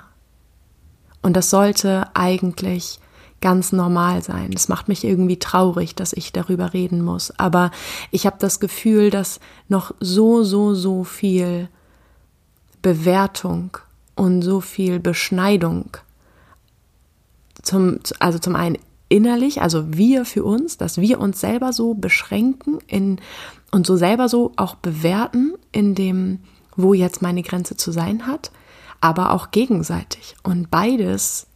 Und 1.21 1.37
das 1.37 1.49
sollte 1.49 2.07
eigentlich 2.15 2.99
ganz 3.41 3.71
normal 3.71 4.23
sein. 4.23 4.51
Es 4.55 4.67
macht 4.67 4.87
mich 4.87 5.03
irgendwie 5.03 5.37
traurig, 5.37 5.93
dass 5.93 6.13
ich 6.13 6.31
darüber 6.33 6.73
reden 6.73 7.03
muss. 7.03 7.31
Aber 7.39 7.71
ich 8.11 8.25
habe 8.25 8.37
das 8.39 8.59
Gefühl, 8.59 9.11
dass 9.11 9.39
noch 9.67 9.93
so, 9.99 10.43
so, 10.43 10.73
so 10.73 11.03
viel 11.03 11.69
Bewertung 12.81 13.77
und 14.15 14.41
so 14.41 14.61
viel 14.61 14.99
Beschneidung 14.99 15.97
zum, 17.61 17.99
also 18.19 18.39
zum 18.39 18.55
einen 18.55 18.77
innerlich, 19.09 19.61
also 19.61 19.93
wir 19.93 20.25
für 20.25 20.43
uns, 20.43 20.77
dass 20.77 20.97
wir 20.97 21.19
uns 21.19 21.39
selber 21.39 21.73
so 21.73 21.93
beschränken 21.93 22.79
in, 22.87 23.19
und 23.71 23.85
so 23.85 23.95
selber 23.95 24.29
so 24.29 24.53
auch 24.55 24.75
bewerten 24.75 25.53
in 25.71 25.95
dem, 25.95 26.39
wo 26.75 26.93
jetzt 26.93 27.21
meine 27.21 27.43
Grenze 27.43 27.75
zu 27.75 27.91
sein 27.91 28.27
hat 28.27 28.51
aber 29.01 29.31
auch 29.33 29.51
gegenseitig. 29.51 30.35
Und 30.43 30.69
beides 30.69 31.47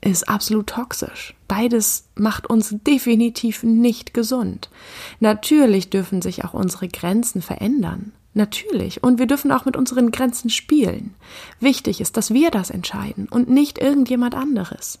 ist 0.00 0.28
absolut 0.28 0.68
toxisch. 0.68 1.34
Beides 1.46 2.08
macht 2.14 2.48
uns 2.48 2.74
definitiv 2.86 3.62
nicht 3.62 4.14
gesund. 4.14 4.70
Natürlich 5.18 5.90
dürfen 5.90 6.22
sich 6.22 6.44
auch 6.44 6.54
unsere 6.54 6.88
Grenzen 6.88 7.42
verändern. 7.42 8.12
Natürlich. 8.32 9.02
Und 9.02 9.18
wir 9.18 9.26
dürfen 9.26 9.50
auch 9.50 9.64
mit 9.64 9.76
unseren 9.76 10.12
Grenzen 10.12 10.50
spielen. 10.50 11.14
Wichtig 11.58 12.00
ist, 12.00 12.16
dass 12.16 12.32
wir 12.32 12.50
das 12.50 12.70
entscheiden 12.70 13.28
und 13.28 13.50
nicht 13.50 13.78
irgendjemand 13.78 14.34
anderes. 14.34 15.00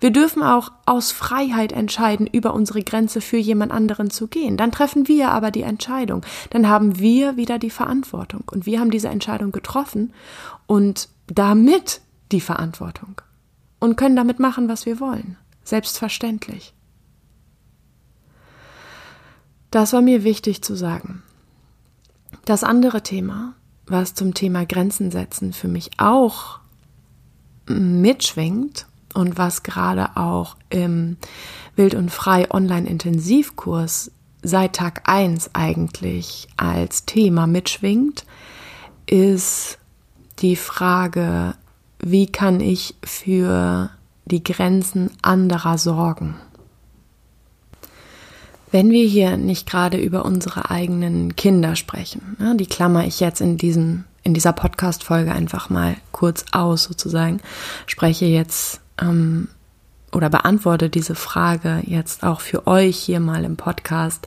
Wir 0.00 0.10
dürfen 0.10 0.42
auch 0.42 0.72
aus 0.84 1.12
Freiheit 1.12 1.72
entscheiden, 1.72 2.26
über 2.26 2.54
unsere 2.54 2.82
Grenze 2.82 3.20
für 3.20 3.36
jemand 3.36 3.72
anderen 3.72 4.10
zu 4.10 4.26
gehen. 4.26 4.56
Dann 4.56 4.72
treffen 4.72 5.08
wir 5.08 5.30
aber 5.30 5.50
die 5.50 5.62
Entscheidung. 5.62 6.24
Dann 6.50 6.68
haben 6.68 6.98
wir 6.98 7.36
wieder 7.36 7.58
die 7.58 7.70
Verantwortung. 7.70 8.44
Und 8.50 8.66
wir 8.66 8.80
haben 8.80 8.90
diese 8.90 9.08
Entscheidung 9.08 9.52
getroffen 9.52 10.12
und 10.66 11.08
damit 11.26 12.00
die 12.32 12.40
Verantwortung. 12.40 13.20
Und 13.78 13.96
können 13.96 14.16
damit 14.16 14.38
machen, 14.38 14.68
was 14.68 14.86
wir 14.86 15.00
wollen. 15.00 15.36
Selbstverständlich. 15.64 16.72
Das 19.70 19.92
war 19.92 20.00
mir 20.00 20.24
wichtig 20.24 20.62
zu 20.62 20.74
sagen. 20.74 21.22
Das 22.44 22.64
andere 22.64 23.02
Thema, 23.02 23.54
was 23.86 24.14
zum 24.14 24.34
Thema 24.34 24.64
Grenzen 24.64 25.10
setzen 25.10 25.52
für 25.52 25.68
mich 25.68 25.90
auch 25.98 26.60
mitschwingt 27.66 28.86
und 29.16 29.38
was 29.38 29.62
gerade 29.62 30.16
auch 30.16 30.56
im 30.70 31.16
Wild 31.74 31.94
und 31.94 32.10
Frei 32.10 32.50
Online-Intensivkurs 32.50 34.10
seit 34.42 34.74
Tag 34.74 35.02
1 35.04 35.50
eigentlich 35.54 36.48
als 36.56 37.04
Thema 37.04 37.46
mitschwingt, 37.46 38.24
ist 39.06 39.78
die 40.38 40.56
Frage, 40.56 41.54
wie 41.98 42.26
kann 42.26 42.60
ich 42.60 42.94
für 43.02 43.90
die 44.26 44.44
Grenzen 44.44 45.10
anderer 45.22 45.78
sorgen? 45.78 46.36
Wenn 48.70 48.90
wir 48.90 49.06
hier 49.06 49.36
nicht 49.36 49.68
gerade 49.68 49.96
über 49.96 50.24
unsere 50.24 50.70
eigenen 50.70 51.36
Kinder 51.36 51.76
sprechen, 51.76 52.36
ne, 52.38 52.56
die 52.56 52.66
klammer 52.66 53.06
ich 53.06 53.20
jetzt 53.20 53.40
in 53.40 53.56
diesem 53.56 54.04
in 54.26 54.34
dieser 54.34 54.52
Podcast-Folge 54.52 55.30
einfach 55.30 55.70
mal 55.70 55.96
kurz 56.10 56.44
aus, 56.50 56.82
sozusagen, 56.82 57.40
spreche 57.86 58.24
jetzt 58.24 58.80
ähm, 59.00 59.48
oder 60.12 60.30
beantworte 60.30 60.88
diese 60.88 61.14
Frage 61.14 61.82
jetzt 61.84 62.22
auch 62.22 62.40
für 62.40 62.66
euch 62.66 62.96
hier 62.96 63.20
mal 63.20 63.44
im 63.44 63.56
Podcast, 63.56 64.26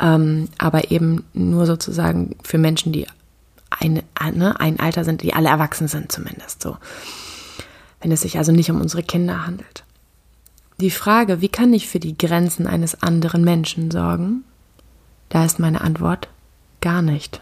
ähm, 0.00 0.48
aber 0.58 0.90
eben 0.90 1.24
nur 1.32 1.66
sozusagen 1.66 2.36
für 2.42 2.58
Menschen, 2.58 2.92
die 2.92 3.06
eine, 3.70 4.04
ne, 4.32 4.58
ein 4.60 4.78
Alter 4.78 5.04
sind, 5.04 5.22
die 5.22 5.34
alle 5.34 5.48
erwachsen 5.48 5.88
sind 5.88 6.12
zumindest 6.12 6.62
so. 6.62 6.76
Wenn 8.00 8.12
es 8.12 8.20
sich 8.20 8.38
also 8.38 8.52
nicht 8.52 8.70
um 8.70 8.80
unsere 8.80 9.02
Kinder 9.02 9.46
handelt. 9.46 9.84
die 10.78 10.90
Frage, 10.90 11.40
wie 11.40 11.48
kann 11.48 11.72
ich 11.72 11.88
für 11.88 12.00
die 12.00 12.16
Grenzen 12.16 12.66
eines 12.66 13.02
anderen 13.02 13.42
Menschen 13.42 13.90
sorgen? 13.90 14.44
Da 15.30 15.44
ist 15.44 15.58
meine 15.58 15.80
Antwort 15.80 16.28
gar 16.80 17.02
nicht. 17.02 17.40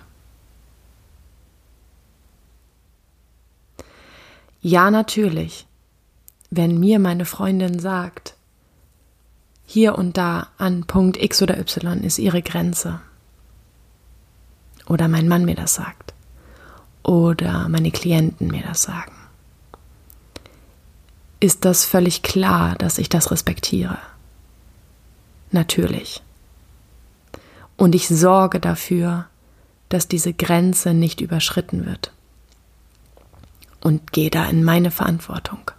Ja, 4.62 4.90
natürlich. 4.90 5.66
Wenn 6.56 6.78
mir 6.78 7.00
meine 7.00 7.24
Freundin 7.24 7.80
sagt, 7.80 8.36
hier 9.66 9.98
und 9.98 10.16
da 10.16 10.46
an 10.56 10.84
Punkt 10.84 11.20
X 11.20 11.42
oder 11.42 11.58
Y 11.58 12.04
ist 12.04 12.20
ihre 12.20 12.42
Grenze. 12.42 13.00
Oder 14.86 15.08
mein 15.08 15.26
Mann 15.26 15.46
mir 15.46 15.56
das 15.56 15.74
sagt. 15.74 16.14
Oder 17.02 17.68
meine 17.68 17.90
Klienten 17.90 18.52
mir 18.52 18.62
das 18.62 18.82
sagen. 18.82 19.16
Ist 21.40 21.64
das 21.64 21.84
völlig 21.84 22.22
klar, 22.22 22.76
dass 22.76 22.98
ich 22.98 23.08
das 23.08 23.32
respektiere? 23.32 23.98
Natürlich. 25.50 26.22
Und 27.76 27.96
ich 27.96 28.06
sorge 28.06 28.60
dafür, 28.60 29.26
dass 29.88 30.06
diese 30.06 30.32
Grenze 30.32 30.94
nicht 30.94 31.20
überschritten 31.20 31.84
wird 31.84 32.12
und 33.80 34.12
gehe 34.12 34.30
da 34.30 34.44
in 34.46 34.62
meine 34.62 34.92
Verantwortung. 34.92 35.72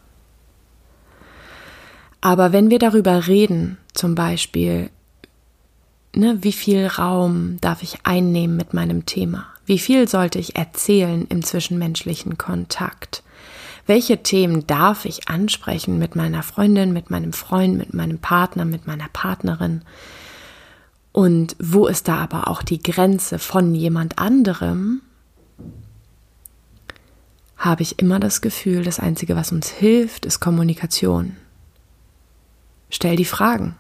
Aber 2.26 2.52
wenn 2.52 2.72
wir 2.72 2.80
darüber 2.80 3.28
reden, 3.28 3.78
zum 3.94 4.16
Beispiel, 4.16 4.90
ne, 6.16 6.40
wie 6.42 6.54
viel 6.54 6.88
Raum 6.88 7.60
darf 7.62 7.84
ich 7.84 8.00
einnehmen 8.04 8.58
mit 8.58 8.74
meinem 8.74 9.06
Thema? 9.06 9.46
Wie 9.68 9.78
viel 9.78 10.08
sollte 10.08 10.40
ich 10.40 10.56
erzählen 10.56 11.28
im 11.30 11.44
zwischenmenschlichen 11.44 12.40
Kontakt? 12.40 13.22
Welche 13.86 14.24
Themen 14.24 14.66
darf 14.66 15.06
ich 15.06 15.30
ansprechen 15.30 16.00
mit 16.00 16.16
meiner 16.16 16.42
Freundin, 16.42 16.94
mit 16.94 17.12
meinem 17.12 17.32
Freund, 17.32 17.78
mit 17.78 17.94
meinem 17.94 18.18
Partner, 18.18 18.66
mit 18.66 18.88
meiner 18.88 19.10
Partnerin? 19.14 19.84
Und 21.12 21.56
wo 21.60 21.86
ist 21.86 22.08
da 22.08 22.16
aber 22.16 22.48
auch 22.48 22.64
die 22.64 22.82
Grenze 22.82 23.38
von 23.38 23.76
jemand 23.76 24.18
anderem, 24.18 25.04
habe 27.56 27.84
ich 27.84 28.00
immer 28.00 28.20
das 28.20 28.42
Gefühl, 28.42 28.84
das 28.84 29.00
Einzige, 29.00 29.36
was 29.36 29.52
uns 29.52 29.70
hilft, 29.70 30.26
ist 30.26 30.40
Kommunikation. 30.40 31.36
Stell 32.96 33.18
die 33.18 33.26
Fragen. 33.26 33.76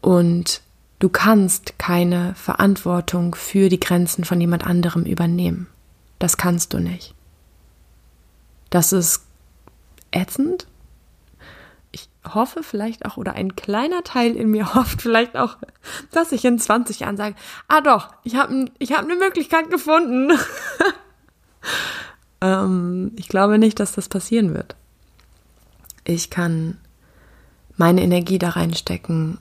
Und 0.00 0.60
du 0.98 1.08
kannst 1.08 1.78
keine 1.78 2.34
Verantwortung 2.34 3.36
für 3.36 3.68
die 3.68 3.78
Grenzen 3.78 4.24
von 4.24 4.40
jemand 4.40 4.66
anderem 4.66 5.04
übernehmen. 5.04 5.68
Das 6.18 6.36
kannst 6.36 6.72
du 6.72 6.80
nicht. 6.80 7.14
Das 8.70 8.92
ist 8.92 9.24
ätzend. 10.10 10.66
Ich 11.92 12.08
hoffe 12.26 12.64
vielleicht 12.64 13.06
auch, 13.06 13.16
oder 13.16 13.34
ein 13.34 13.54
kleiner 13.54 14.02
Teil 14.02 14.34
in 14.34 14.50
mir 14.50 14.74
hofft 14.74 15.00
vielleicht 15.00 15.36
auch, 15.36 15.58
dass 16.10 16.32
ich 16.32 16.44
in 16.44 16.58
20 16.58 16.98
Jahren 16.98 17.16
sage, 17.16 17.36
ah 17.68 17.82
doch, 17.82 18.08
ich 18.24 18.34
habe 18.34 18.64
ich 18.80 18.92
hab 18.92 19.04
eine 19.04 19.14
Möglichkeit 19.14 19.70
gefunden. 19.70 20.32
ähm, 22.40 23.12
ich 23.14 23.28
glaube 23.28 23.60
nicht, 23.60 23.78
dass 23.78 23.92
das 23.92 24.08
passieren 24.08 24.54
wird. 24.54 24.74
Ich 26.04 26.30
kann 26.30 26.78
meine 27.76 28.02
Energie 28.02 28.38
da 28.38 28.50
reinstecken, 28.50 29.38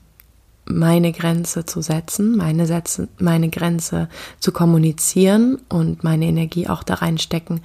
meine 0.66 1.12
Grenze 1.12 1.66
zu 1.66 1.82
setzen, 1.82 2.38
meine, 2.38 2.66
Sätze, 2.66 3.10
meine 3.20 3.50
Grenze 3.50 4.08
zu 4.40 4.52
kommunizieren 4.52 5.60
und 5.70 6.04
meine 6.04 6.26
Energie 6.26 6.68
auch 6.68 6.84
da 6.84 6.96
reinstecken, 6.96 7.62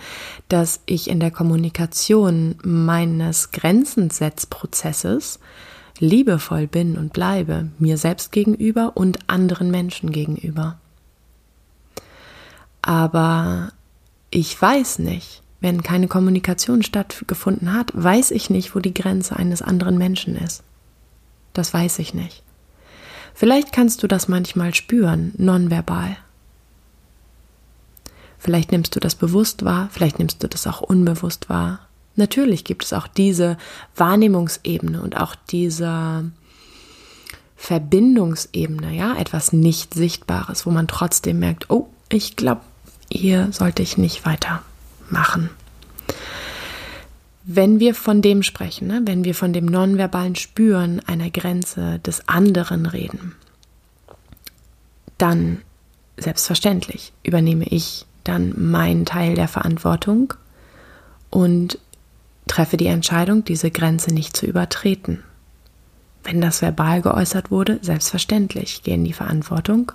dass 0.49 0.81
ich 0.87 1.11
in 1.11 1.21
der 1.21 1.31
Kommunikation 1.31 2.57
meines 2.63 3.53
Grenzensetzprozesses 3.53 5.41
liebevoll 5.99 6.67
bin 6.67 6.97
und 6.97 7.13
bleibe, 7.13 7.69
mir 7.79 7.99
selbst 7.99 8.33
gegenüber 8.33 8.93
und 8.95 9.19
anderen 9.29 9.71
Menschen 9.71 10.11
gegenüber. 10.11 10.79
Aber 12.83 13.73
ich 14.31 14.61
weiß 14.61 14.99
nicht, 15.01 15.43
wenn 15.61 15.83
keine 15.83 16.09
Kommunikation 16.09 16.83
stattgefunden 16.83 17.73
hat, 17.73 17.91
weiß 17.95 18.31
ich 18.31 18.51
nicht, 18.51 18.75
wo 18.75 18.81
die 18.81 18.95
Grenze 18.95 19.37
eines 19.37 19.63
anderen 19.63 19.99
Menschen 19.99 20.37
ist. 20.37 20.63
Das 21.53 21.73
weiß 21.73 21.99
ich 21.99 22.13
nicht. 22.15 22.43
Vielleicht 23.35 23.73
kannst 23.73 24.03
du 24.03 24.07
das 24.07 24.29
manchmal 24.29 24.75
spüren, 24.75 25.33
nonverbal. 25.37 26.17
Vielleicht 28.39 28.73
nimmst 28.73 28.95
du 28.95 29.01
das 29.01 29.15
bewusst 29.15 29.65
wahr, 29.65 29.89
vielleicht 29.91 30.19
nimmst 30.19 30.43
du 30.43 30.49
das 30.49 30.67
auch 30.67 30.81
unbewusst 30.81 31.49
wahr. 31.49 31.81
Natürlich 32.15 32.65
gibt 32.65 32.85
es 32.85 32.93
auch 32.93 33.07
diese 33.07 33.59
Wahrnehmungsebene 33.97 35.03
und 35.03 35.17
auch 35.17 35.35
diese 35.51 36.31
Verbindungsebene, 37.57 38.95
ja, 38.95 39.17
etwas 39.17 39.53
nicht 39.53 39.95
Sichtbares, 39.95 40.67
wo 40.67 40.71
man 40.71 40.89
trotzdem 40.89 41.39
merkt, 41.39 41.71
oh, 41.71 41.89
ich 42.09 42.37
glaube, 42.37 42.61
hier 43.11 43.49
sollte 43.53 43.83
ich 43.83 43.99
nicht 43.99 44.25
weitermachen. 45.07 45.51
Wenn 47.45 47.79
wir 47.79 47.95
von 47.95 48.23
dem 48.23 48.43
sprechen, 48.43 48.89
ne, 48.89 49.03
wenn 49.05 49.25
wir 49.25 49.35
von 49.35 49.53
dem 49.53 49.67
nonverbalen 49.67 50.35
Spüren 50.35 51.01
einer 51.07 51.31
Grenze 51.31 52.01
des 52.01 52.29
anderen 52.29 52.87
reden, 52.87 53.37
dann 55.19 55.63
selbstverständlich 56.17 57.13
übernehme 57.23 57.67
ich 57.67 58.07
dann 58.25 58.55
meinen 58.57 59.07
Teil 59.07 59.37
der 59.37 59.47
Verantwortung 59.47 60.35
und 61.31 61.79
treffe 62.49 62.77
die 62.77 62.87
Entscheidung, 62.87 63.45
diese 63.45 63.71
Grenze 63.71 64.13
nicht 64.13 64.37
zu 64.37 64.47
übertreten. 64.47 65.23
Wenn 66.27 66.41
das 66.41 66.61
verbal 66.61 67.03
geäußert 67.03 67.53
wurde, 67.53 67.79
selbstverständlich 67.83 68.83
gehe 68.83 68.95
in 68.95 69.05
die 69.05 69.13
Verantwortung 69.13 69.93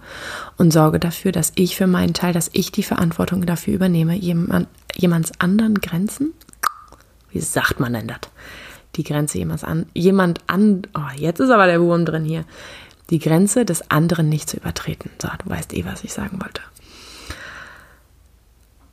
und 0.56 0.72
sorge 0.72 0.98
dafür, 0.98 1.34
dass 1.34 1.52
ich 1.56 1.76
für 1.76 1.88
meinen 1.88 2.13
Teil, 2.13 2.32
dass 2.32 2.50
ich 2.54 2.72
die 2.72 2.84
Verantwortung 2.84 3.46
dafür 3.46 3.74
übernehme, 3.74 4.15
jemand, 4.15 4.70
jemands 4.96 5.34
anderen 5.39 5.76
Grenzen, 5.76 6.34
wie 7.32 7.41
sagt 7.41 7.82
man 7.82 7.91
denn 7.91 8.08
das? 8.08 8.20
Die 8.96 9.04
Grenze 9.04 9.39
jemands 9.39 9.65
an, 9.65 9.88
jemand 9.94 10.39
an, 10.48 10.84
oh, 10.96 11.13
jetzt 11.17 11.41
ist 11.41 11.50
aber 11.50 11.65
der 11.65 11.82
Wurm 11.82 12.06
drin 12.06 12.24
hier, 12.24 12.46
die 13.10 13.20
Grenze 13.20 13.65
des 13.65 13.91
anderen 13.91 14.30
nicht 14.30 14.50
zu 14.50 14.56
übertreten. 14.56 15.12
So, 15.22 15.28
du 15.44 15.50
weißt 15.50 15.74
eh, 15.74 15.84
was 15.84 16.06
ich 16.06 16.13
sagen 16.13 16.41
wollte. 16.41 16.62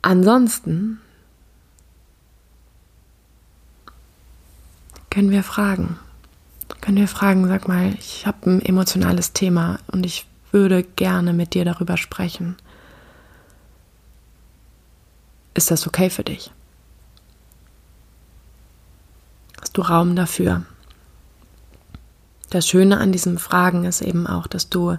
Ansonsten 0.01 0.99
können 5.09 5.31
wir 5.31 5.43
fragen 5.43 5.99
können 6.81 6.97
wir 6.97 7.07
fragen, 7.07 7.47
sag 7.47 7.67
mal, 7.67 7.93
ich 7.99 8.25
habe 8.25 8.49
ein 8.49 8.61
emotionales 8.61 9.33
Thema 9.33 9.79
und 9.91 10.05
ich 10.05 10.25
würde 10.51 10.83
gerne 10.83 11.33
mit 11.33 11.53
dir 11.53 11.65
darüber 11.65 11.97
sprechen. 11.97 12.55
Ist 15.53 15.71
das 15.71 15.87
okay 15.87 16.09
für 16.09 16.23
dich? 16.23 16.51
Hast 19.61 19.77
du 19.77 19.81
Raum 19.81 20.15
dafür? 20.15 20.63
Das 22.49 22.67
Schöne 22.67 22.97
an 22.97 23.11
diesen 23.11 23.37
Fragen 23.37 23.85
ist 23.85 24.01
eben 24.01 24.25
auch, 24.25 24.47
dass 24.47 24.69
du 24.69 24.97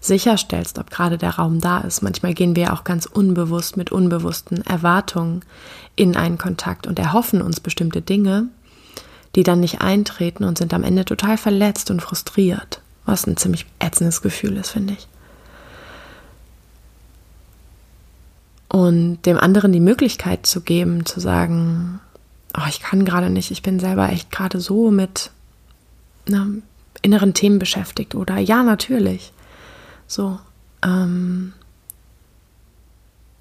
sicherstellst, 0.00 0.78
ob 0.78 0.90
gerade 0.90 1.16
der 1.16 1.36
Raum 1.36 1.60
da 1.60 1.78
ist. 1.78 2.02
Manchmal 2.02 2.34
gehen 2.34 2.56
wir 2.56 2.72
auch 2.72 2.82
ganz 2.82 3.06
unbewusst 3.06 3.76
mit 3.76 3.92
unbewussten 3.92 4.66
Erwartungen 4.66 5.42
in 5.94 6.16
einen 6.16 6.38
Kontakt 6.38 6.86
und 6.88 6.98
erhoffen 6.98 7.40
uns 7.40 7.60
bestimmte 7.60 8.02
Dinge 8.02 8.48
die 9.34 9.42
dann 9.42 9.60
nicht 9.60 9.80
eintreten 9.80 10.44
und 10.44 10.58
sind 10.58 10.72
am 10.74 10.84
Ende 10.84 11.04
total 11.04 11.36
verletzt 11.36 11.90
und 11.90 12.00
frustriert, 12.00 12.80
was 13.04 13.26
ein 13.26 13.36
ziemlich 13.36 13.66
ätzendes 13.78 14.22
Gefühl 14.22 14.56
ist, 14.56 14.70
finde 14.70 14.94
ich. 14.94 15.08
Und 18.68 19.22
dem 19.22 19.38
anderen 19.38 19.72
die 19.72 19.80
Möglichkeit 19.80 20.46
zu 20.46 20.60
geben, 20.60 21.06
zu 21.06 21.20
sagen, 21.20 22.00
oh, 22.56 22.66
ich 22.68 22.80
kann 22.80 23.04
gerade 23.04 23.30
nicht, 23.30 23.50
ich 23.50 23.62
bin 23.62 23.80
selber 23.80 24.10
echt 24.10 24.30
gerade 24.30 24.60
so 24.60 24.90
mit 24.90 25.30
na, 26.26 26.46
inneren 27.02 27.34
Themen 27.34 27.58
beschäftigt 27.58 28.14
oder 28.14 28.38
ja, 28.38 28.62
natürlich. 28.62 29.32
So, 30.06 30.38
ähm, 30.84 31.52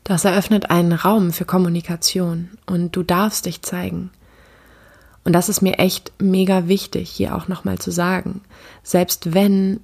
das 0.04 0.24
eröffnet 0.24 0.70
einen 0.70 0.94
Raum 0.94 1.34
für 1.34 1.46
Kommunikation 1.46 2.50
und 2.66 2.96
du 2.96 3.04
darfst 3.04 3.46
dich 3.46 3.62
zeigen. 3.62 4.10
Und 5.28 5.34
das 5.34 5.50
ist 5.50 5.62
mir 5.62 5.78
echt 5.78 6.14
mega 6.20 6.70
wichtig, 6.70 7.10
hier 7.10 7.36
auch 7.36 7.50
nochmal 7.50 7.80
zu 7.80 7.92
sagen. 7.92 8.40
Selbst 8.82 9.34
wenn 9.34 9.82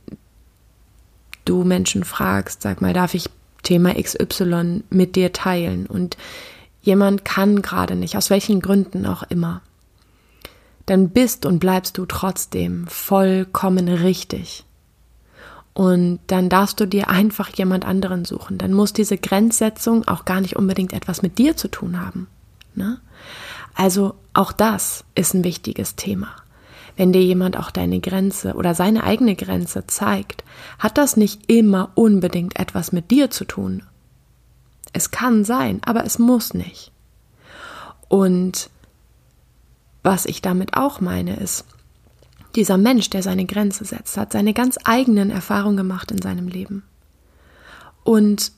du 1.43 1.65
Menschen 1.65 2.06
fragst, 2.06 2.62
sag 2.62 2.79
mal, 2.79 2.93
darf 2.93 3.13
ich 3.13 3.29
Thema 3.62 3.93
XY 3.93 4.86
mit 4.89 5.17
dir 5.17 5.34
teilen 5.34 5.86
und 5.86 6.15
jemand 6.82 7.25
kann 7.25 7.62
gerade 7.62 7.97
nicht, 7.97 8.15
aus 8.15 8.29
welchen 8.29 8.62
Gründen 8.62 9.06
auch 9.06 9.23
immer, 9.23 9.60
dann 10.86 11.10
bist 11.10 11.45
und 11.45 11.60
bleibst 11.60 11.97
du 11.97 12.06
trotzdem 12.06 12.88
vollkommen 12.88 13.89
richtig. 13.89 14.63
Und 15.73 16.21
dann 16.27 16.47
darfst 16.47 16.79
du 16.79 16.86
dir 16.86 17.10
einfach 17.10 17.49
jemand 17.49 17.84
anderen 17.84 18.23
suchen. 18.23 18.60
Dann 18.60 18.71
muss 18.71 18.93
diese 18.93 19.17
Grenzsetzung 19.17 20.08
auch 20.08 20.23
gar 20.23 20.39
nicht 20.39 20.56
unbedingt 20.56 20.93
etwas 20.93 21.21
mit 21.21 21.38
dir 21.38 21.58
zu 21.58 21.67
tun 21.67 21.99
haben. 21.99 22.27
Ne? 22.75 23.01
Also 23.75 24.15
Auch 24.34 24.52
das 24.52 25.04
ist 25.15 25.34
ein 25.34 25.43
wichtiges 25.43 25.96
Thema. 25.96 26.36
Wenn 26.96 27.12
dir 27.12 27.24
jemand 27.24 27.58
auch 27.58 27.72
deine 27.72 28.00
Grenze 28.00 28.54
oder 28.54 28.76
seine 28.76 29.04
eigene 29.04 29.36
Grenze 29.36 29.88
zeigt, 29.88 30.43
hat 30.78 30.98
das 30.98 31.17
nicht 31.17 31.52
immer 31.52 31.91
unbedingt 31.96 32.60
etwas 32.60 32.91
mit 32.91 33.10
dir 33.10 33.30
zu 33.30 33.46
tun. 33.46 33.84
Es 34.91 35.10
kann 35.10 35.43
sein, 35.43 35.82
aber 35.86 36.06
es 36.06 36.19
muss 36.19 36.54
nicht. 36.54 36.91
Und 38.10 38.69
was 40.04 40.26
ich 40.26 40.41
damit 40.41 40.76
auch 40.78 41.02
meine, 41.02 41.38
ist, 41.38 41.65
dieser 42.56 42.78
Mensch, 42.78 43.10
der 43.10 43.24
seine 43.24 43.46
Grenze 43.46 43.86
setzt, 43.86 44.17
hat 44.17 44.32
seine 44.32 44.54
ganz 44.54 44.78
eigenen 44.84 45.32
Erfahrungen 45.32 45.78
gemacht 45.78 46.12
in 46.12 46.22
seinem 46.22 46.48
Leben. 46.48 46.84
Und 48.04 48.52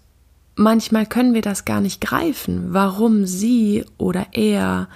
manchmal 0.55 1.05
können 1.05 1.33
wir 1.33 1.41
das 1.41 1.63
gar 1.63 1.79
nicht 1.79 2.01
greifen, 2.01 2.73
warum 2.73 3.25
sie 3.25 3.85
oder 3.97 4.27
er 4.33 4.89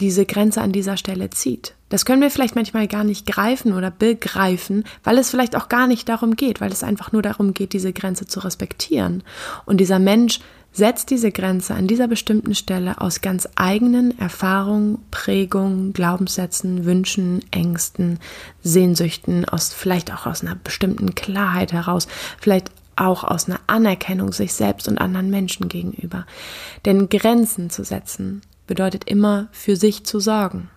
diese 0.00 0.26
Grenze 0.26 0.60
an 0.60 0.72
dieser 0.72 0.96
Stelle 0.96 1.30
zieht. 1.30 1.74
Das 1.90 2.04
können 2.04 2.22
wir 2.22 2.30
vielleicht 2.30 2.54
manchmal 2.54 2.86
gar 2.86 3.04
nicht 3.04 3.26
greifen 3.26 3.72
oder 3.72 3.90
begreifen, 3.90 4.84
weil 5.04 5.18
es 5.18 5.30
vielleicht 5.30 5.56
auch 5.56 5.68
gar 5.68 5.86
nicht 5.86 6.08
darum 6.08 6.36
geht, 6.36 6.60
weil 6.60 6.72
es 6.72 6.82
einfach 6.82 7.12
nur 7.12 7.22
darum 7.22 7.52
geht, 7.52 7.72
diese 7.72 7.92
Grenze 7.92 8.26
zu 8.26 8.40
respektieren. 8.40 9.22
Und 9.66 9.78
dieser 9.78 9.98
Mensch 9.98 10.40
setzt 10.72 11.10
diese 11.10 11.32
Grenze 11.32 11.74
an 11.74 11.88
dieser 11.88 12.06
bestimmten 12.06 12.54
Stelle 12.54 13.00
aus 13.00 13.20
ganz 13.20 13.48
eigenen 13.56 14.16
Erfahrungen, 14.18 14.98
Prägungen, 15.10 15.92
Glaubenssätzen, 15.92 16.84
Wünschen, 16.84 17.44
Ängsten, 17.50 18.20
Sehnsüchten, 18.62 19.44
aus 19.48 19.74
vielleicht 19.74 20.12
auch 20.12 20.26
aus 20.26 20.42
einer 20.42 20.54
bestimmten 20.54 21.14
Klarheit 21.16 21.72
heraus, 21.72 22.06
vielleicht 22.40 22.70
auch 22.94 23.24
aus 23.24 23.48
einer 23.48 23.58
Anerkennung 23.66 24.32
sich 24.32 24.52
selbst 24.52 24.86
und 24.86 24.98
anderen 24.98 25.30
Menschen 25.30 25.68
gegenüber. 25.68 26.26
Denn 26.84 27.08
Grenzen 27.08 27.70
zu 27.70 27.82
setzen 27.82 28.42
bedeutet 28.70 29.02
immer 29.10 29.48
für 29.50 29.74
sich 29.74 30.04
zu 30.04 30.20
sorgen. 30.20 30.70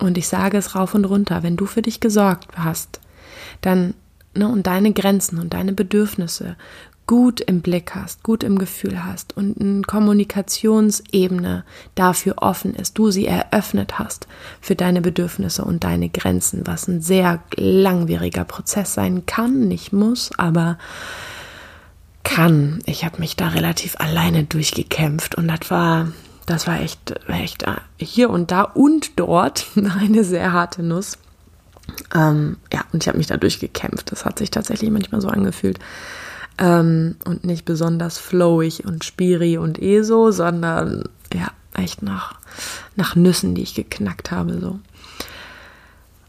Und 0.00 0.18
ich 0.18 0.26
sage 0.26 0.58
es 0.58 0.74
rauf 0.74 0.92
und 0.92 1.04
runter, 1.04 1.44
wenn 1.44 1.56
du 1.56 1.66
für 1.66 1.82
dich 1.82 2.00
gesorgt 2.00 2.48
hast, 2.56 2.98
dann 3.60 3.94
ne, 4.34 4.48
und 4.48 4.66
deine 4.66 4.92
Grenzen 4.92 5.38
und 5.38 5.54
deine 5.54 5.72
Bedürfnisse 5.72 6.56
gut 7.06 7.40
im 7.40 7.60
Blick 7.60 7.94
hast, 7.94 8.24
gut 8.24 8.42
im 8.42 8.58
Gefühl 8.58 9.04
hast 9.04 9.36
und 9.36 9.60
eine 9.60 9.82
Kommunikationsebene 9.82 11.64
dafür 11.94 12.34
offen 12.38 12.74
ist, 12.74 12.98
du 12.98 13.12
sie 13.12 13.26
eröffnet 13.26 14.00
hast 14.00 14.26
für 14.60 14.74
deine 14.74 15.00
Bedürfnisse 15.00 15.64
und 15.64 15.84
deine 15.84 16.08
Grenzen, 16.08 16.66
was 16.66 16.88
ein 16.88 17.02
sehr 17.02 17.40
langwieriger 17.56 18.44
Prozess 18.44 18.94
sein 18.94 19.26
kann, 19.26 19.68
nicht 19.68 19.92
muss, 19.92 20.32
aber 20.38 20.76
kann. 22.24 22.80
Ich 22.86 23.04
habe 23.04 23.18
mich 23.18 23.36
da 23.36 23.48
relativ 23.48 23.96
alleine 23.98 24.44
durchgekämpft 24.44 25.34
und 25.34 25.48
das 25.48 25.70
war, 25.70 26.08
das 26.46 26.66
war 26.66 26.80
echt, 26.80 27.14
echt 27.28 27.64
hier 27.98 28.30
und 28.30 28.50
da 28.50 28.62
und 28.62 29.18
dort 29.18 29.66
eine 29.76 30.24
sehr 30.24 30.52
harte 30.52 30.82
Nuss. 30.82 31.18
Ähm, 32.14 32.56
ja, 32.72 32.84
und 32.92 33.02
ich 33.02 33.08
habe 33.08 33.18
mich 33.18 33.26
da 33.26 33.36
durchgekämpft. 33.36 34.12
Das 34.12 34.24
hat 34.24 34.38
sich 34.38 34.50
tatsächlich 34.50 34.90
manchmal 34.90 35.20
so 35.20 35.28
angefühlt. 35.28 35.78
Ähm, 36.58 37.16
und 37.24 37.44
nicht 37.44 37.64
besonders 37.64 38.18
flowig 38.18 38.84
und 38.84 39.04
spiri 39.04 39.58
und 39.58 39.80
eh 39.80 40.02
so, 40.02 40.30
sondern 40.30 41.04
ja, 41.32 41.48
echt 41.74 42.02
nach, 42.02 42.38
nach 42.96 43.16
Nüssen, 43.16 43.54
die 43.54 43.62
ich 43.62 43.74
geknackt 43.74 44.30
habe, 44.30 44.58
so. 44.60 44.78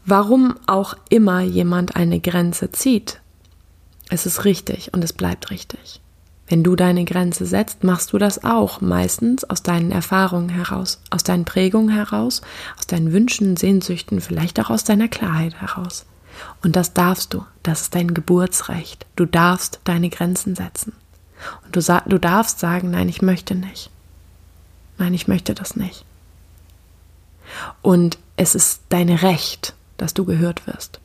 Warum 0.06 0.56
auch 0.66 0.94
immer 1.08 1.40
jemand 1.40 1.96
eine 1.96 2.20
Grenze 2.20 2.70
zieht, 2.70 3.20
es 4.10 4.26
ist 4.26 4.44
richtig 4.44 4.92
und 4.92 5.02
es 5.02 5.12
bleibt 5.12 5.50
richtig. 5.50 6.00
Wenn 6.46 6.62
du 6.62 6.76
deine 6.76 7.04
Grenze 7.04 7.46
setzt, 7.46 7.84
machst 7.84 8.12
du 8.12 8.18
das 8.18 8.44
auch 8.44 8.80
meistens 8.80 9.44
aus 9.44 9.62
deinen 9.62 9.90
Erfahrungen 9.90 10.50
heraus, 10.50 11.00
aus 11.10 11.24
deinen 11.24 11.46
Prägungen 11.46 11.88
heraus, 11.88 12.42
aus 12.78 12.86
deinen 12.86 13.12
Wünschen, 13.12 13.56
Sehnsüchten, 13.56 14.20
vielleicht 14.20 14.60
auch 14.60 14.68
aus 14.68 14.84
deiner 14.84 15.08
Klarheit 15.08 15.54
heraus. 15.60 16.04
Und 16.62 16.76
das 16.76 16.92
darfst 16.92 17.32
du. 17.32 17.44
Das 17.62 17.82
ist 17.82 17.94
dein 17.94 18.12
Geburtsrecht. 18.12 19.06
Du 19.16 19.24
darfst 19.24 19.80
deine 19.84 20.10
Grenzen 20.10 20.54
setzen. 20.54 20.92
Und 21.64 21.76
du, 21.76 21.80
du 22.06 22.18
darfst 22.18 22.58
sagen, 22.58 22.90
nein, 22.90 23.08
ich 23.08 23.22
möchte 23.22 23.54
nicht. 23.54 23.90
Nein, 24.98 25.14
ich 25.14 25.28
möchte 25.28 25.54
das 25.54 25.76
nicht. 25.76 26.04
Und 27.82 28.18
es 28.36 28.54
ist 28.54 28.82
dein 28.88 29.08
Recht, 29.08 29.74
dass 29.96 30.14
du 30.14 30.24
gehört 30.24 30.66
wirst. 30.66 31.00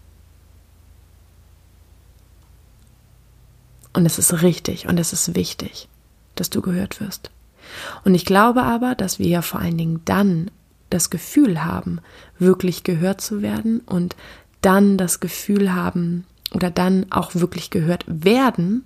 Und 3.99 4.05
es 4.05 4.17
ist 4.17 4.43
richtig 4.43 4.87
und 4.87 4.97
es 4.97 5.11
ist 5.11 5.35
wichtig, 5.35 5.89
dass 6.35 6.49
du 6.49 6.61
gehört 6.61 7.01
wirst. 7.01 7.31
Und 8.05 8.15
ich 8.15 8.23
glaube 8.23 8.63
aber, 8.63 8.95
dass 8.95 9.19
wir 9.19 9.41
vor 9.41 9.59
allen 9.59 9.77
Dingen 9.77 9.99
dann 10.05 10.49
das 10.89 11.09
Gefühl 11.09 11.65
haben, 11.65 11.99
wirklich 12.37 12.85
gehört 12.85 13.19
zu 13.19 13.41
werden 13.41 13.81
und 13.81 14.15
dann 14.61 14.97
das 14.97 15.19
Gefühl 15.19 15.73
haben 15.73 16.23
oder 16.53 16.71
dann 16.71 17.07
auch 17.09 17.35
wirklich 17.35 17.71
gehört 17.71 18.05
werden, 18.07 18.85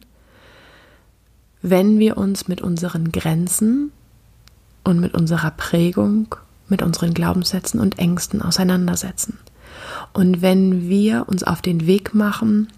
wenn 1.62 1.99
wir 1.99 2.17
uns 2.17 2.47
mit 2.47 2.62
unseren 2.62 3.12
Grenzen 3.12 3.91
und 4.84 4.99
mit 4.99 5.13
unserer 5.13 5.52
Prägung, 5.52 6.34
mit 6.69 6.82
unseren 6.82 7.13
Glaubenssätzen 7.13 7.80
und 7.80 7.99
Ängsten 7.99 8.41
auseinandersetzen. 8.41 9.38
Und 10.12 10.41
wenn 10.41 10.89
wir 10.89 11.30
uns 11.30 11.43
auf 11.43 11.62
den 11.62 11.86
Weg 11.86 12.15
machen, 12.15 12.69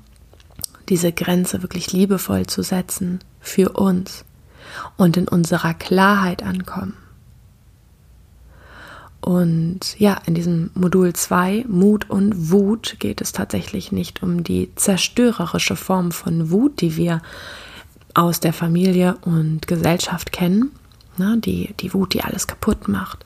diese 0.90 1.12
Grenze 1.12 1.62
wirklich 1.62 1.92
liebevoll 1.92 2.48
zu 2.48 2.62
setzen 2.62 3.20
für 3.40 3.70
uns 3.72 4.26
und 4.98 5.18
in 5.18 5.28
unserer 5.28 5.74
Klarheit 5.74 6.44
ankommen. 6.44 6.96
Und 9.22 10.00
ja, 10.00 10.22
in 10.28 10.36
diesem 10.36 10.70
Modul 10.76 11.14
2, 11.14 11.66
Mut 11.68 12.10
und 12.12 12.52
Wut, 12.52 12.98
geht 13.00 13.22
es 13.22 13.32
tatsächlich 13.32 13.92
nicht 13.92 14.22
um 14.22 14.44
die 14.44 14.70
zerstörerische 14.76 15.76
Form 15.76 16.12
von 16.12 16.52
Wut, 16.52 16.80
die 16.80 16.96
wir 16.96 17.24
aus 18.14 18.40
der 18.40 18.54
Familie 18.54 19.18
und 19.22 19.68
Gesellschaft 19.68 20.32
kennen. 20.32 20.72
Ne, 21.18 21.38
die, 21.40 21.74
die 21.80 21.94
Wut, 21.94 22.14
die 22.14 22.24
alles 22.24 22.46
kaputt 22.46 22.88
macht. 22.88 23.26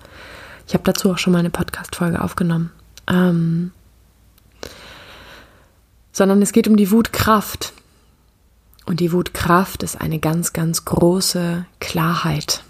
Ich 0.67 0.73
habe 0.73 0.83
dazu 0.83 1.11
auch 1.11 1.17
schon 1.17 1.33
mal 1.33 1.39
eine 1.39 1.49
Podcast-Folge 1.49 2.21
aufgenommen. 2.21 2.71
Ähm, 3.07 3.71
sondern 6.11 6.41
es 6.41 6.51
geht 6.51 6.67
um 6.67 6.77
die 6.77 6.91
Wutkraft. 6.91 7.73
Und 8.85 8.99
die 8.99 9.11
Wutkraft 9.11 9.83
ist 9.83 10.01
eine 10.01 10.19
ganz, 10.19 10.53
ganz 10.53 10.85
große 10.85 11.65
Klarheit. 11.79 12.63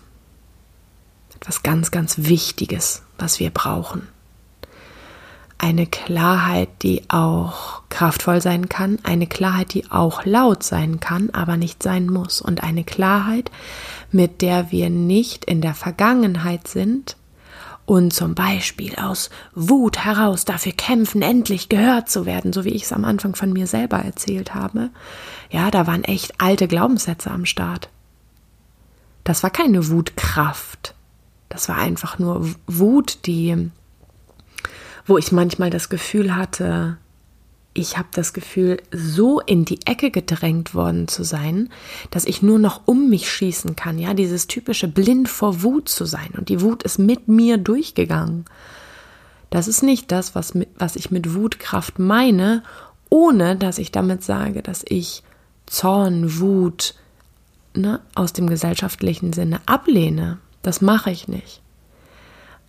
Etwas 1.36 1.64
ganz, 1.64 1.92
ganz 1.92 2.18
Wichtiges, 2.18 3.04
was 3.18 3.40
wir 3.40 3.50
brauchen. 3.50 4.08
Eine 5.58 5.88
Klarheit, 5.88 6.70
die 6.84 7.04
auch 7.10 7.84
kraftvoll 7.90 8.42
sein 8.42 8.70
kann, 8.70 9.00
eine 9.04 9.28
Klarheit, 9.28 9.74
die 9.74 9.90
auch 9.92 10.26
laut 10.26 10.64
sein 10.64 11.00
kann, 11.00 11.30
aber 11.32 11.58
nicht 11.58 11.84
sein 11.84 12.08
muss. 12.08 12.42
Und 12.42 12.64
eine 12.64 12.84
Klarheit, 12.84 13.52
mit 14.12 14.42
der 14.42 14.72
wir 14.72 14.90
nicht 14.90 15.46
in 15.46 15.62
der 15.62 15.74
Vergangenheit 15.74 16.68
sind, 16.68 17.16
und 17.90 18.14
zum 18.14 18.36
Beispiel 18.36 18.96
aus 18.98 19.32
Wut 19.56 20.06
heraus 20.06 20.46
dafür 20.46 20.74
kämpfen, 20.74 21.24
endlich 21.24 21.70
gehört 21.70 22.08
zu 22.08 22.28
werden, 22.28 22.54
so 22.54 22.64
wie 22.64 22.70
ich 22.70 22.84
es 22.84 22.94
am 22.94 23.04
Anfang 23.04 23.34
von 23.34 23.52
mir 23.52 23.66
selber 23.66 23.98
erzählt 23.98 24.54
habe, 24.54 24.92
ja, 25.50 25.72
da 25.72 25.88
waren 25.88 26.04
echt 26.04 26.40
alte 26.40 26.68
Glaubenssätze 26.68 27.32
am 27.32 27.48
Start. 27.48 27.90
Das 29.24 29.42
war 29.42 29.50
keine 29.50 29.90
Wutkraft. 29.90 30.94
Das 31.50 31.68
war 31.68 31.78
einfach 31.78 32.20
nur 32.20 32.54
Wut, 32.68 33.26
die, 33.26 33.72
wo 35.08 35.18
ich 35.18 35.32
manchmal 35.32 35.72
das 35.72 35.90
Gefühl 35.90 36.36
hatte, 36.36 36.98
ich 37.74 37.98
habe 37.98 38.10
das 38.12 38.34
Gefühl, 38.34 38.82
so 38.92 39.40
in 39.40 39.64
die 39.64 39.80
Ecke 39.86 40.12
gedrängt 40.12 40.74
worden 40.74 41.08
zu 41.08 41.24
sein, 41.24 41.70
dass 42.10 42.26
ich 42.26 42.42
nur 42.42 42.60
noch 42.60 42.82
um 42.86 43.10
mich 43.10 43.32
schießen 43.32 43.76
kann. 43.76 44.00
Ja, 44.00 44.14
dieses 44.14 44.48
typische 44.48 44.88
blind 44.88 45.30
vor 45.30 45.62
Wut 45.62 45.88
zu 45.88 46.06
sein. 46.06 46.32
Und 46.36 46.50
die 46.50 46.62
Wut 46.62 46.84
ist 46.84 46.98
mit 46.98 47.28
mir 47.28 47.58
durchgegangen. 47.58 48.46
Das 49.50 49.68
ist 49.68 49.84
nicht 49.84 50.12
das, 50.12 50.36
was, 50.36 50.54
mit, 50.54 50.70
was 50.78 50.96
ich 50.96 51.12
mit 51.12 51.34
Wutkraft 51.34 52.00
meine, 52.00 52.64
ohne 53.10 53.56
dass 53.56 53.78
ich 53.78 53.92
damit 53.92 54.24
sage, 54.24 54.62
dass 54.62 54.84
ich 54.88 55.24
Zorn, 55.66 56.40
Wut 56.40 56.96
ne, 57.76 58.00
aus 58.16 58.34
dem 58.34 58.48
gesellschaftlichen 58.48 59.34
Sinne 59.34 59.62
ablehne. 59.66 60.40
Das 60.62 60.82
mache 60.82 61.12
ich 61.12 61.28
nicht. 61.28 61.62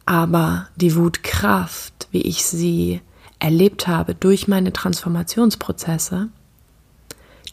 Aber 0.06 0.68
die 0.76 0.94
Wutkraft, 0.94 2.08
wie 2.10 2.22
ich 2.22 2.44
sie 2.44 3.00
erlebt 3.40 3.88
habe 3.88 4.14
durch 4.14 4.46
meine 4.46 4.72
Transformationsprozesse, 4.72 6.28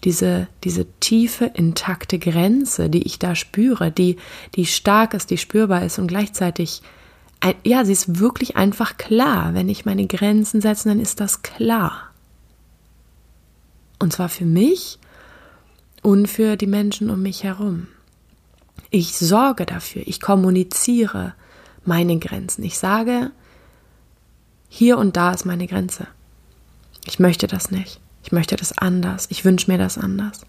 diese, 0.04 0.48
diese 0.64 0.86
tiefe, 1.00 1.46
intakte 1.46 2.20
Grenze, 2.20 2.90
die 2.90 3.04
ich 3.04 3.18
da 3.18 3.34
spüre, 3.34 3.92
die, 3.92 4.18
die 4.56 4.66
stark 4.66 5.14
ist, 5.14 5.32
die 5.32 5.38
spürbar 5.38 5.84
ist 5.84 5.98
und 5.98 6.08
gleichzeitig, 6.08 6.82
ja, 7.64 7.84
sie 7.86 7.94
ist 7.94 8.20
wirklich 8.20 8.56
einfach 8.58 8.98
klar. 8.98 9.54
Wenn 9.54 9.70
ich 9.70 9.86
meine 9.86 10.06
Grenzen 10.06 10.62
setze, 10.62 10.90
dann 10.90 11.00
ist 11.00 11.20
das 11.20 11.42
klar. 11.42 12.12
Und 14.00 14.14
zwar 14.14 14.30
für 14.30 14.46
mich 14.46 15.00
und 16.04 16.28
für 16.28 16.56
die 16.58 16.68
Menschen 16.68 17.10
um 17.10 17.22
mich 17.22 17.44
herum. 17.44 17.88
Ich 18.90 19.18
sorge 19.18 19.66
dafür, 19.66 20.04
ich 20.06 20.22
kommuniziere 20.22 21.34
meine 21.86 22.20
Grenzen. 22.20 22.64
Ich 22.64 22.78
sage, 22.78 23.32
hier 24.70 24.98
und 24.98 25.16
da 25.16 25.32
ist 25.32 25.46
meine 25.46 25.68
Grenze. 25.68 26.08
Ich 27.06 27.20
möchte 27.20 27.48
das 27.48 27.72
nicht. 27.72 28.00
Ich 28.24 28.32
möchte 28.32 28.56
das 28.56 28.78
anders. 28.78 29.28
Ich 29.30 29.46
wünsche 29.46 29.72
mir 29.72 29.78
das 29.78 29.98
anders. 29.98 30.42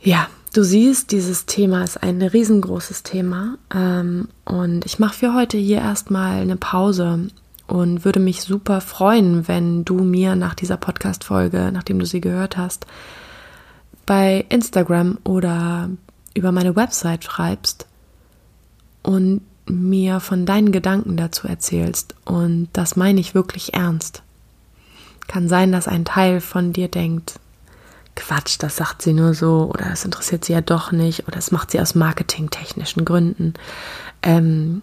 Ja, 0.00 0.26
du 0.52 0.64
siehst, 0.64 1.12
dieses 1.12 1.46
Thema 1.46 1.84
ist 1.84 2.02
ein 2.02 2.20
riesengroßes 2.20 3.04
Thema. 3.04 3.56
Ähm, 3.72 4.28
und 4.44 4.84
ich 4.84 4.98
mache 4.98 5.14
für 5.14 5.34
heute 5.34 5.56
hier 5.56 5.78
erstmal 5.78 6.40
eine 6.40 6.56
Pause 6.56 7.28
und 7.66 8.04
würde 8.04 8.20
mich 8.20 8.42
super 8.42 8.80
freuen, 8.80 9.48
wenn 9.48 9.84
du 9.84 9.94
mir 10.02 10.36
nach 10.36 10.54
dieser 10.54 10.76
Podcast-Folge, 10.76 11.70
nachdem 11.72 11.98
du 11.98 12.06
sie 12.06 12.20
gehört 12.20 12.56
hast, 12.56 12.86
bei 14.04 14.44
Instagram 14.48 15.18
oder 15.24 15.88
über 16.34 16.52
meine 16.52 16.76
Website 16.76 17.24
schreibst 17.24 17.86
und 19.02 19.42
mir 19.66 20.20
von 20.20 20.46
deinen 20.46 20.72
Gedanken 20.72 21.16
dazu 21.16 21.48
erzählst. 21.48 22.14
Und 22.24 22.68
das 22.72 22.96
meine 22.96 23.20
ich 23.20 23.34
wirklich 23.34 23.74
ernst. 23.74 24.22
Kann 25.26 25.48
sein, 25.48 25.72
dass 25.72 25.88
ein 25.88 26.04
Teil 26.04 26.40
von 26.40 26.72
dir 26.72 26.88
denkt, 26.88 27.40
Quatsch, 28.16 28.56
das 28.60 28.76
sagt 28.76 29.02
sie 29.02 29.12
nur 29.12 29.34
so 29.34 29.70
oder 29.74 29.86
das 29.86 30.04
interessiert 30.04 30.44
sie 30.44 30.52
ja 30.52 30.60
doch 30.60 30.92
nicht 30.92 31.26
oder 31.26 31.36
das 31.36 31.50
macht 31.50 31.70
sie 31.70 31.80
aus 31.80 31.94
marketingtechnischen 31.94 33.04
Gründen. 33.04 33.54
Ähm, 34.22 34.82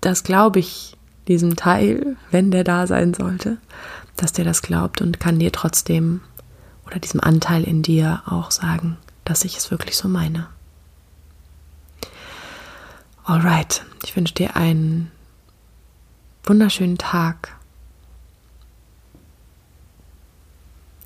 das 0.00 0.22
glaube 0.22 0.58
ich 0.58 0.96
diesem 1.28 1.56
Teil, 1.56 2.16
wenn 2.30 2.50
der 2.50 2.64
da 2.64 2.86
sein 2.86 3.14
sollte, 3.14 3.58
dass 4.16 4.32
der 4.32 4.44
das 4.44 4.62
glaubt 4.62 5.00
und 5.00 5.20
kann 5.20 5.38
dir 5.38 5.52
trotzdem 5.52 6.20
oder 6.86 6.98
diesem 6.98 7.20
Anteil 7.20 7.64
in 7.64 7.82
dir 7.82 8.22
auch 8.26 8.50
sagen, 8.50 8.96
dass 9.24 9.44
ich 9.44 9.56
es 9.56 9.70
wirklich 9.70 9.96
so 9.96 10.08
meine. 10.08 10.46
Alright, 13.28 13.84
ich 14.04 14.16
wünsche 14.16 14.32
dir 14.32 14.56
einen 14.56 15.12
wunderschönen 16.44 16.96
Tag 16.96 17.54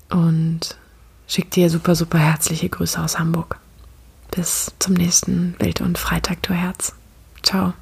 und 0.09 0.77
schicke 1.27 1.49
dir 1.49 1.69
super, 1.69 1.95
super 1.95 2.19
herzliche 2.19 2.69
Grüße 2.69 3.01
aus 3.01 3.19
Hamburg. 3.19 3.59
Bis 4.31 4.71
zum 4.79 4.93
nächsten 4.93 5.51
Bild 5.59 5.81
und 5.81 5.97
Freitag, 5.97 6.41
du 6.43 6.53
Herz. 6.53 6.93
Ciao. 7.41 7.73